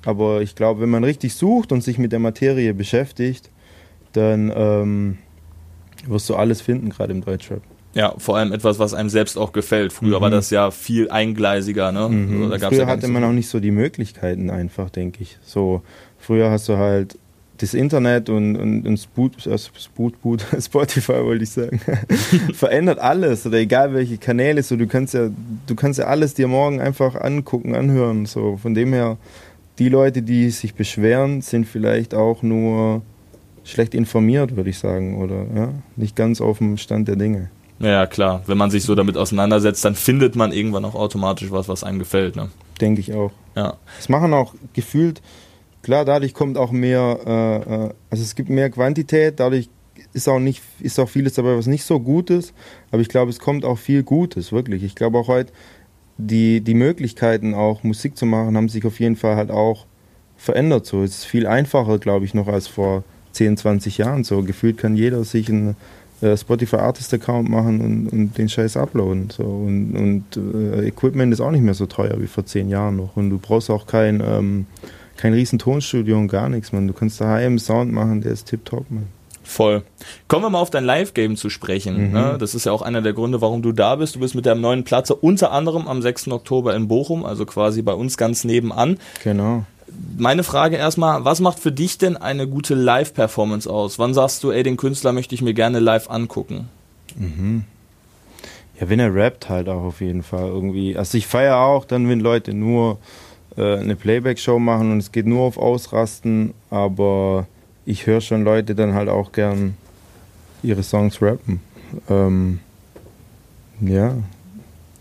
Aber 0.05 0.41
ich 0.41 0.55
glaube, 0.55 0.81
wenn 0.81 0.89
man 0.89 1.03
richtig 1.03 1.35
sucht 1.35 1.71
und 1.71 1.83
sich 1.83 1.97
mit 1.97 2.11
der 2.11 2.19
Materie 2.19 2.73
beschäftigt, 2.73 3.49
dann 4.13 4.51
ähm, 4.55 5.17
wirst 6.07 6.29
du 6.29 6.35
alles 6.35 6.61
finden, 6.61 6.89
gerade 6.89 7.11
im 7.11 7.23
Deutschrap. 7.23 7.61
Ja, 7.93 8.13
vor 8.17 8.37
allem 8.37 8.53
etwas, 8.53 8.79
was 8.79 8.93
einem 8.93 9.09
selbst 9.09 9.37
auch 9.37 9.51
gefällt. 9.51 9.91
Früher 9.91 10.17
Mhm. 10.19 10.21
war 10.23 10.29
das 10.29 10.49
ja 10.49 10.71
viel 10.71 11.11
eingleisiger, 11.11 11.91
ne? 11.91 12.07
Mhm. 12.07 12.43
So, 12.43 12.49
gab's 12.49 12.63
früher 12.67 12.79
ja 12.79 12.87
hatte 12.87 13.07
nicht 13.07 13.13
man 13.13 13.23
so 13.23 13.29
auch 13.29 13.33
nicht 13.33 13.49
so 13.49 13.59
die 13.59 13.71
Möglichkeiten 13.71 14.49
einfach, 14.49 14.89
denke 14.89 15.21
ich. 15.21 15.37
So, 15.43 15.81
früher 16.17 16.49
hast 16.49 16.69
du 16.69 16.77
halt 16.77 17.17
das 17.61 17.73
Internet 17.73 18.29
und, 18.29 18.55
und, 18.55 18.87
und 18.87 18.97
Spoot, 18.97 19.45
äh, 19.45 19.57
Spoot, 19.57 20.15
Spoot, 20.15 20.45
Spotify 20.59 21.23
wollte 21.23 21.43
ich 21.43 21.51
sagen, 21.51 21.79
verändert 22.53 22.99
alles 22.99 23.45
oder 23.45 23.59
egal 23.59 23.93
welche 23.93 24.17
Kanäle, 24.17 24.63
so 24.63 24.75
du 24.75 24.87
kannst 24.87 25.13
ja, 25.13 25.29
du 25.67 25.75
kannst 25.75 25.99
ja 25.99 26.05
alles 26.05 26.33
dir 26.33 26.47
morgen 26.47 26.81
einfach 26.81 27.15
angucken, 27.15 27.75
anhören. 27.75 28.25
So 28.25 28.57
von 28.57 28.73
dem 28.73 28.93
her, 28.93 29.17
die 29.79 29.89
Leute, 29.89 30.21
die 30.21 30.49
sich 30.49 30.73
beschweren, 30.73 31.41
sind 31.41 31.67
vielleicht 31.67 32.15
auch 32.15 32.41
nur 32.41 33.03
schlecht 33.63 33.93
informiert, 33.93 34.55
würde 34.55 34.71
ich 34.71 34.79
sagen, 34.79 35.21
oder 35.21 35.45
ja, 35.55 35.69
nicht 35.95 36.15
ganz 36.15 36.41
auf 36.41 36.57
dem 36.57 36.77
Stand 36.77 37.07
der 37.07 37.15
Dinge. 37.15 37.49
Ja, 37.79 38.05
klar. 38.05 38.43
Wenn 38.45 38.57
man 38.57 38.69
sich 38.69 38.83
so 38.83 38.95
damit 38.95 39.17
auseinandersetzt, 39.17 39.83
dann 39.85 39.95
findet 39.95 40.35
man 40.35 40.51
irgendwann 40.51 40.85
auch 40.85 40.95
automatisch 40.95 41.51
was, 41.51 41.67
was 41.67 41.83
einem 41.83 41.99
gefällt, 41.99 42.35
ne? 42.35 42.49
Denke 42.79 43.01
ich 43.01 43.13
auch. 43.13 43.31
Ja. 43.55 43.77
Es 43.99 44.07
machen 44.07 44.33
auch 44.33 44.53
gefühlt, 44.73 45.21
klar, 45.81 46.05
dadurch 46.05 46.33
kommt 46.33 46.57
auch 46.57 46.71
mehr, 46.71 47.19
äh, 47.25 47.85
äh, 47.85 47.89
also 48.09 48.23
es 48.23 48.35
gibt 48.35 48.49
mehr 48.49 48.69
Quantität, 48.69 49.39
dadurch 49.39 49.69
ist 50.13 50.27
auch 50.27 50.39
nicht, 50.39 50.61
ist 50.79 50.99
auch 50.99 51.09
vieles 51.09 51.33
dabei, 51.33 51.57
was 51.57 51.67
nicht 51.67 51.83
so 51.83 51.99
gut 51.99 52.29
ist, 52.29 52.53
aber 52.91 53.01
ich 53.01 53.09
glaube, 53.09 53.29
es 53.29 53.39
kommt 53.39 53.65
auch 53.65 53.77
viel 53.77 54.03
Gutes, 54.03 54.51
wirklich. 54.51 54.83
Ich 54.83 54.95
glaube 54.95 55.17
auch 55.17 55.27
heute, 55.27 55.53
die, 56.17 56.61
die 56.61 56.73
Möglichkeiten 56.73 57.53
auch 57.53 57.83
Musik 57.83 58.17
zu 58.17 58.25
machen, 58.25 58.55
haben 58.55 58.69
sich 58.69 58.85
auf 58.85 58.99
jeden 58.99 59.15
Fall 59.15 59.35
halt 59.35 59.51
auch 59.51 59.85
verändert. 60.37 60.85
So, 60.85 61.03
es 61.03 61.19
ist 61.19 61.25
viel 61.25 61.47
einfacher, 61.47 61.99
glaube 61.99 62.25
ich, 62.25 62.33
noch 62.33 62.47
als 62.47 62.67
vor 62.67 63.03
10, 63.33 63.57
20 63.57 63.97
Jahren. 63.97 64.23
So, 64.23 64.43
gefühlt 64.43 64.77
kann 64.77 64.95
jeder 64.95 65.23
sich 65.23 65.49
einen 65.49 65.75
äh, 66.21 66.37
Spotify 66.37 66.77
Artist 66.77 67.13
Account 67.13 67.49
machen 67.49 67.81
und, 67.81 68.07
und 68.09 68.37
den 68.37 68.49
Scheiß 68.49 68.77
uploaden. 68.77 69.29
So. 69.29 69.43
Und, 69.43 69.95
und 69.95 70.37
äh, 70.37 70.87
Equipment 70.87 71.33
ist 71.33 71.41
auch 71.41 71.51
nicht 71.51 71.63
mehr 71.63 71.73
so 71.73 71.85
teuer 71.85 72.19
wie 72.19 72.27
vor 72.27 72.45
10 72.45 72.69
Jahren 72.69 72.97
noch. 72.97 73.17
Und 73.17 73.29
du 73.29 73.39
brauchst 73.39 73.69
auch 73.69 73.87
kein, 73.87 74.21
ähm, 74.25 74.65
kein 75.21 75.33
riesen 75.33 75.59
Tonstudio 75.59 76.17
und 76.17 76.27
gar 76.27 76.49
nichts, 76.49 76.71
man. 76.71 76.87
Du 76.87 76.93
kannst 76.93 77.21
daheim 77.21 77.59
Sound 77.59 77.91
machen, 77.91 78.21
der 78.21 78.31
ist 78.31 78.47
tipptopp, 78.47 78.89
man. 78.89 79.07
Voll. 79.43 79.83
Kommen 80.27 80.45
wir 80.45 80.49
mal 80.49 80.59
auf 80.59 80.69
dein 80.69 80.85
Live-Game 80.85 81.35
zu 81.35 81.49
sprechen. 81.49 82.07
Mhm. 82.07 82.13
Ne? 82.13 82.37
Das 82.39 82.55
ist 82.55 82.65
ja 82.65 82.71
auch 82.71 82.81
einer 82.81 83.01
der 83.01 83.13
Gründe, 83.13 83.41
warum 83.41 83.61
du 83.61 83.71
da 83.71 83.95
bist. 83.95 84.15
Du 84.15 84.19
bist 84.19 84.33
mit 84.33 84.45
deinem 84.45 84.61
neuen 84.61 84.83
Platze 84.83 85.15
unter 85.15 85.51
anderem 85.51 85.87
am 85.87 86.01
6. 86.01 86.29
Oktober 86.29 86.75
in 86.75 86.87
Bochum, 86.87 87.25
also 87.25 87.45
quasi 87.45 87.81
bei 87.81 87.93
uns 87.93 88.17
ganz 88.17 88.43
nebenan. 88.43 88.97
Genau. 89.23 89.65
Meine 90.17 90.43
Frage 90.43 90.77
erstmal, 90.77 91.25
was 91.25 91.39
macht 91.39 91.59
für 91.59 91.71
dich 91.71 91.97
denn 91.97 92.17
eine 92.17 92.47
gute 92.47 92.75
Live-Performance 92.75 93.69
aus? 93.69 93.99
Wann 93.99 94.13
sagst 94.13 94.43
du, 94.43 94.51
ey, 94.51 94.63
den 94.63 94.77
Künstler 94.77 95.11
möchte 95.11 95.35
ich 95.35 95.41
mir 95.41 95.53
gerne 95.53 95.79
live 95.79 96.09
angucken? 96.09 96.69
Mhm. 97.15 97.65
Ja, 98.79 98.89
wenn 98.89 98.99
er 98.99 99.13
rappt 99.13 99.49
halt 99.49 99.69
auch 99.69 99.83
auf 99.83 100.01
jeden 100.01 100.23
Fall 100.23 100.47
irgendwie. 100.47 100.97
Also 100.97 101.17
ich 101.17 101.27
feiere 101.27 101.57
auch 101.57 101.85
dann, 101.85 102.09
wenn 102.09 102.21
Leute 102.21 102.53
nur 102.53 102.99
äh, 103.57 103.77
eine 103.77 103.95
Playback-Show 103.95 104.59
machen 104.59 104.91
und 104.91 104.99
es 104.99 105.11
geht 105.11 105.25
nur 105.25 105.41
auf 105.41 105.57
Ausrasten, 105.57 106.53
aber 106.69 107.47
ich 107.85 108.05
höre 108.05 108.21
schon 108.21 108.43
Leute 108.43 108.75
dann 108.75 108.93
halt 108.93 109.09
auch 109.09 109.31
gern 109.31 109.75
ihre 110.63 110.83
Songs 110.83 111.21
rappen. 111.21 111.59
Ähm, 112.09 112.59
ja, 113.81 114.15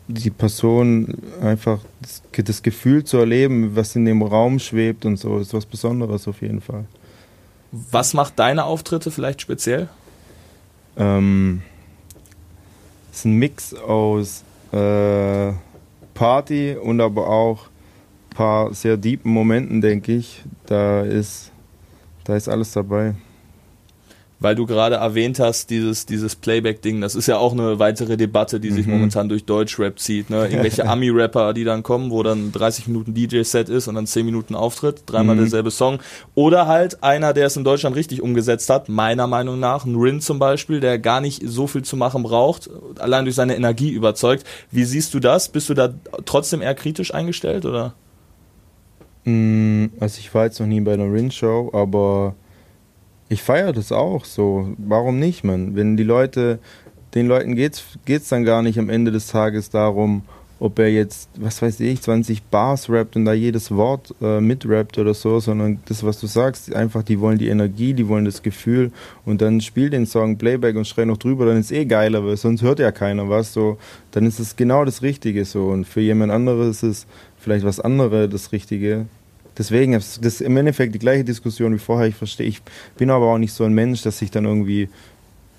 die 0.08 0.30
Person 0.30 1.14
einfach 1.40 1.80
das, 2.00 2.22
das 2.32 2.62
Gefühl 2.62 3.04
zu 3.04 3.18
erleben, 3.18 3.76
was 3.76 3.94
in 3.94 4.04
dem 4.04 4.22
Raum 4.22 4.58
schwebt 4.58 5.04
und 5.04 5.16
so, 5.16 5.38
ist 5.38 5.54
was 5.54 5.66
Besonderes 5.66 6.26
auf 6.26 6.42
jeden 6.42 6.60
Fall. 6.60 6.84
Was 7.70 8.14
macht 8.14 8.38
deine 8.38 8.64
Auftritte 8.64 9.10
vielleicht 9.10 9.40
speziell? 9.40 9.88
Ähm, 10.96 11.62
es 13.12 13.18
ist 13.18 13.24
ein 13.26 13.34
Mix 13.34 13.74
aus 13.74 14.42
äh, 14.72 15.52
Party 16.14 16.76
und 16.76 17.00
aber 17.00 17.28
auch 17.28 17.69
paar 18.40 18.72
sehr 18.72 18.96
deepen 18.96 19.30
Momenten, 19.32 19.82
denke 19.82 20.14
ich. 20.16 20.42
Da 20.66 21.02
ist, 21.02 21.50
da 22.24 22.36
ist 22.36 22.48
alles 22.48 22.72
dabei. 22.72 23.14
Weil 24.42 24.54
du 24.54 24.64
gerade 24.64 24.94
erwähnt 24.94 25.38
hast, 25.38 25.68
dieses, 25.68 26.06
dieses 26.06 26.34
Playback-Ding, 26.34 27.02
das 27.02 27.14
ist 27.14 27.26
ja 27.26 27.36
auch 27.36 27.52
eine 27.52 27.78
weitere 27.78 28.16
Debatte, 28.16 28.58
die 28.58 28.70
sich 28.70 28.86
Mhm. 28.86 28.92
momentan 28.92 29.28
durch 29.28 29.44
Deutschrap 29.44 29.98
zieht. 29.98 30.30
Ne? 30.30 30.44
Irgendwelche 30.48 30.88
Ami-Rapper, 30.88 31.52
die 31.52 31.64
dann 31.64 31.82
kommen, 31.82 32.10
wo 32.10 32.22
dann 32.22 32.50
30 32.50 32.86
Minuten 32.86 33.12
DJ-Set 33.12 33.68
ist 33.68 33.86
und 33.88 33.96
dann 33.96 34.06
10 34.06 34.24
Minuten 34.24 34.54
Auftritt, 34.54 35.02
dreimal 35.04 35.36
Mhm. 35.36 35.40
derselbe 35.40 35.70
Song. 35.70 35.98
Oder 36.34 36.66
halt 36.66 37.02
einer, 37.04 37.34
der 37.34 37.48
es 37.48 37.56
in 37.58 37.64
Deutschland 37.64 37.94
richtig 37.96 38.22
umgesetzt 38.22 38.70
hat, 38.70 38.88
meiner 38.88 39.26
Meinung 39.26 39.60
nach, 39.60 39.84
ein 39.84 39.96
Rin 39.96 40.22
zum 40.22 40.38
Beispiel, 40.38 40.80
der 40.80 40.98
gar 40.98 41.20
nicht 41.20 41.42
so 41.44 41.66
viel 41.66 41.82
zu 41.82 41.98
machen 41.98 42.22
braucht, 42.22 42.70
allein 42.98 43.26
durch 43.26 43.36
seine 43.36 43.54
Energie 43.56 43.90
überzeugt. 43.90 44.46
Wie 44.70 44.84
siehst 44.84 45.12
du 45.12 45.20
das? 45.20 45.50
Bist 45.50 45.68
du 45.68 45.74
da 45.74 45.92
trotzdem 46.24 46.62
eher 46.62 46.74
kritisch 46.74 47.12
eingestellt 47.12 47.66
oder? 47.66 47.92
Mm, 49.24 49.86
Also 50.00 50.18
ich 50.18 50.32
war 50.34 50.44
jetzt 50.44 50.60
noch 50.60 50.66
nie 50.66 50.80
bei 50.80 50.94
einer 50.94 51.12
Rin-Show, 51.12 51.70
aber 51.72 52.34
ich 53.28 53.42
feiere 53.42 53.72
das 53.72 53.92
auch 53.92 54.24
so. 54.24 54.74
Warum 54.78 55.18
nicht, 55.18 55.44
man? 55.44 55.76
Wenn 55.76 55.96
die 55.96 56.02
Leute, 56.04 56.58
den 57.14 57.26
Leuten 57.26 57.54
geht's, 57.54 57.84
geht's 58.04 58.28
dann 58.28 58.44
gar 58.44 58.62
nicht 58.62 58.78
am 58.78 58.88
Ende 58.90 59.10
des 59.12 59.28
Tages 59.28 59.70
darum, 59.70 60.22
ob 60.60 60.78
er 60.78 60.88
jetzt, 60.88 61.30
was 61.36 61.62
weiß 61.62 61.80
ich, 61.80 62.02
20 62.02 62.42
Bars 62.44 62.90
rappt 62.90 63.16
und 63.16 63.24
da 63.24 63.32
jedes 63.32 63.70
Wort 63.70 64.14
äh, 64.20 64.40
mitrappt 64.40 64.98
oder 64.98 65.14
so, 65.14 65.40
sondern 65.40 65.80
das, 65.86 66.04
was 66.04 66.20
du 66.20 66.26
sagst, 66.26 66.74
einfach, 66.74 67.02
die 67.02 67.18
wollen 67.18 67.38
die 67.38 67.48
Energie, 67.48 67.94
die 67.94 68.06
wollen 68.06 68.26
das 68.26 68.42
Gefühl 68.42 68.92
und 69.24 69.40
dann 69.40 69.62
spiel 69.62 69.88
den 69.88 70.04
Song 70.04 70.36
Playback 70.36 70.76
und 70.76 70.86
schrei 70.86 71.06
noch 71.06 71.16
drüber, 71.16 71.46
dann 71.46 71.56
ist 71.56 71.72
eh 71.72 71.86
geiler, 71.86 72.24
weil 72.26 72.36
sonst 72.36 72.60
hört 72.60 72.78
ja 72.78 72.92
keiner 72.92 73.30
was, 73.30 73.54
so, 73.54 73.78
dann 74.10 74.26
ist 74.26 74.38
es 74.38 74.54
genau 74.54 74.84
das 74.84 75.00
Richtige 75.00 75.46
so 75.46 75.68
und 75.68 75.86
für 75.86 76.02
jemand 76.02 76.30
anderes 76.30 76.82
ist 76.82 76.82
es 76.82 77.06
vielleicht 77.38 77.64
was 77.64 77.80
anderes 77.80 78.28
das 78.30 78.52
Richtige. 78.52 79.06
Deswegen 79.56 79.94
ist 79.94 80.24
das 80.24 80.42
im 80.42 80.56
Endeffekt 80.58 80.94
die 80.94 80.98
gleiche 80.98 81.24
Diskussion 81.24 81.74
wie 81.74 81.78
vorher. 81.78 82.06
Ich 82.06 82.14
verstehe, 82.14 82.46
ich 82.46 82.60
bin 82.96 83.10
aber 83.10 83.26
auch 83.26 83.38
nicht 83.38 83.52
so 83.52 83.64
ein 83.64 83.72
Mensch, 83.72 84.02
dass 84.02 84.18
sich 84.18 84.30
dann 84.30 84.44
irgendwie 84.44 84.88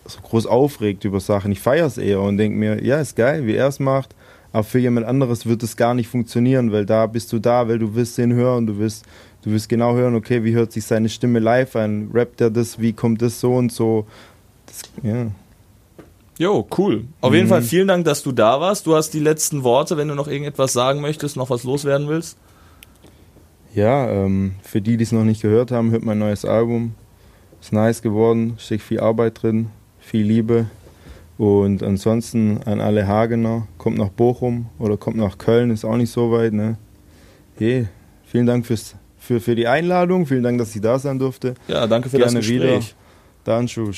so 0.05 0.19
groß 0.21 0.45
aufregt 0.45 1.05
über 1.05 1.19
Sachen. 1.19 1.51
Ich 1.51 1.59
feiere 1.59 1.87
es 1.87 1.97
eher 1.97 2.21
und 2.21 2.37
denke 2.37 2.57
mir, 2.57 2.83
ja, 2.83 2.99
ist 2.99 3.15
geil, 3.15 3.45
wie 3.45 3.55
er 3.55 3.67
es 3.67 3.79
macht, 3.79 4.15
Aber 4.53 4.63
für 4.63 4.79
jemand 4.79 5.05
anderes 5.05 5.45
wird 5.45 5.63
es 5.63 5.77
gar 5.77 5.93
nicht 5.93 6.07
funktionieren, 6.09 6.71
weil 6.71 6.85
da 6.85 7.07
bist 7.07 7.31
du 7.31 7.39
da, 7.39 7.67
weil 7.67 7.79
du 7.79 7.95
wirst 7.95 8.17
den 8.17 8.33
hören, 8.33 8.67
du 8.67 8.77
wirst, 8.77 9.05
du 9.43 9.51
wirst 9.51 9.69
genau 9.69 9.95
hören, 9.95 10.15
okay, 10.15 10.43
wie 10.43 10.53
hört 10.53 10.71
sich 10.73 10.85
seine 10.85 11.09
Stimme 11.09 11.39
live 11.39 11.75
an, 11.75 12.09
rappt 12.13 12.41
er 12.41 12.49
das, 12.49 12.79
wie 12.79 12.93
kommt 12.93 13.21
das 13.21 13.39
so 13.39 13.55
und 13.55 13.71
so. 13.71 14.05
Das, 14.65 14.81
ja. 15.03 15.27
Jo, 16.37 16.67
cool. 16.77 17.05
Auf 17.21 17.29
mhm. 17.29 17.35
jeden 17.35 17.47
Fall 17.47 17.61
vielen 17.61 17.87
Dank, 17.87 18.03
dass 18.05 18.23
du 18.23 18.31
da 18.31 18.59
warst. 18.59 18.87
Du 18.87 18.95
hast 18.95 19.11
die 19.11 19.19
letzten 19.19 19.63
Worte, 19.63 19.95
wenn 19.95 20.07
du 20.07 20.15
noch 20.15 20.27
irgendetwas 20.27 20.73
sagen 20.73 20.99
möchtest, 20.99 21.37
noch 21.37 21.49
was 21.49 21.63
loswerden 21.63 22.07
willst. 22.07 22.37
Ja, 23.73 24.09
ähm, 24.09 24.55
für 24.63 24.81
die, 24.81 24.97
die 24.97 25.03
es 25.03 25.13
noch 25.13 25.23
nicht 25.23 25.41
gehört 25.41 25.71
haben, 25.71 25.91
hört 25.91 26.03
mein 26.03 26.19
neues 26.19 26.43
Album. 26.43 26.95
Ist 27.61 27.71
nice 27.71 28.01
geworden, 28.01 28.55
steckt 28.57 28.81
viel 28.81 28.99
Arbeit 28.99 29.43
drin, 29.43 29.69
viel 29.99 30.25
Liebe. 30.25 30.65
Und 31.37 31.81
ansonsten 31.81 32.61
an 32.65 32.79
alle 32.79 33.07
Hagener, 33.07 33.67
kommt 33.77 33.97
nach 33.97 34.09
Bochum 34.09 34.67
oder 34.77 34.97
kommt 34.97 35.17
nach 35.17 35.37
Köln, 35.37 35.71
ist 35.71 35.85
auch 35.85 35.97
nicht 35.97 36.11
so 36.11 36.31
weit. 36.31 36.53
Ne? 36.53 36.77
Hey, 37.57 37.87
vielen 38.25 38.45
Dank 38.45 38.65
fürs, 38.65 38.95
für, 39.17 39.39
für 39.39 39.55
die 39.55 39.67
Einladung, 39.67 40.25
vielen 40.25 40.43
Dank, 40.43 40.59
dass 40.59 40.75
ich 40.75 40.81
da 40.81 40.99
sein 40.99 41.17
durfte. 41.17 41.55
Ja, 41.67 41.87
danke 41.87 42.09
für 42.09 42.17
Gerne 42.17 42.33
das 42.33 42.47
Gespräch. 42.47 42.95
Wieder. 43.45 43.67
Schon. 43.67 43.93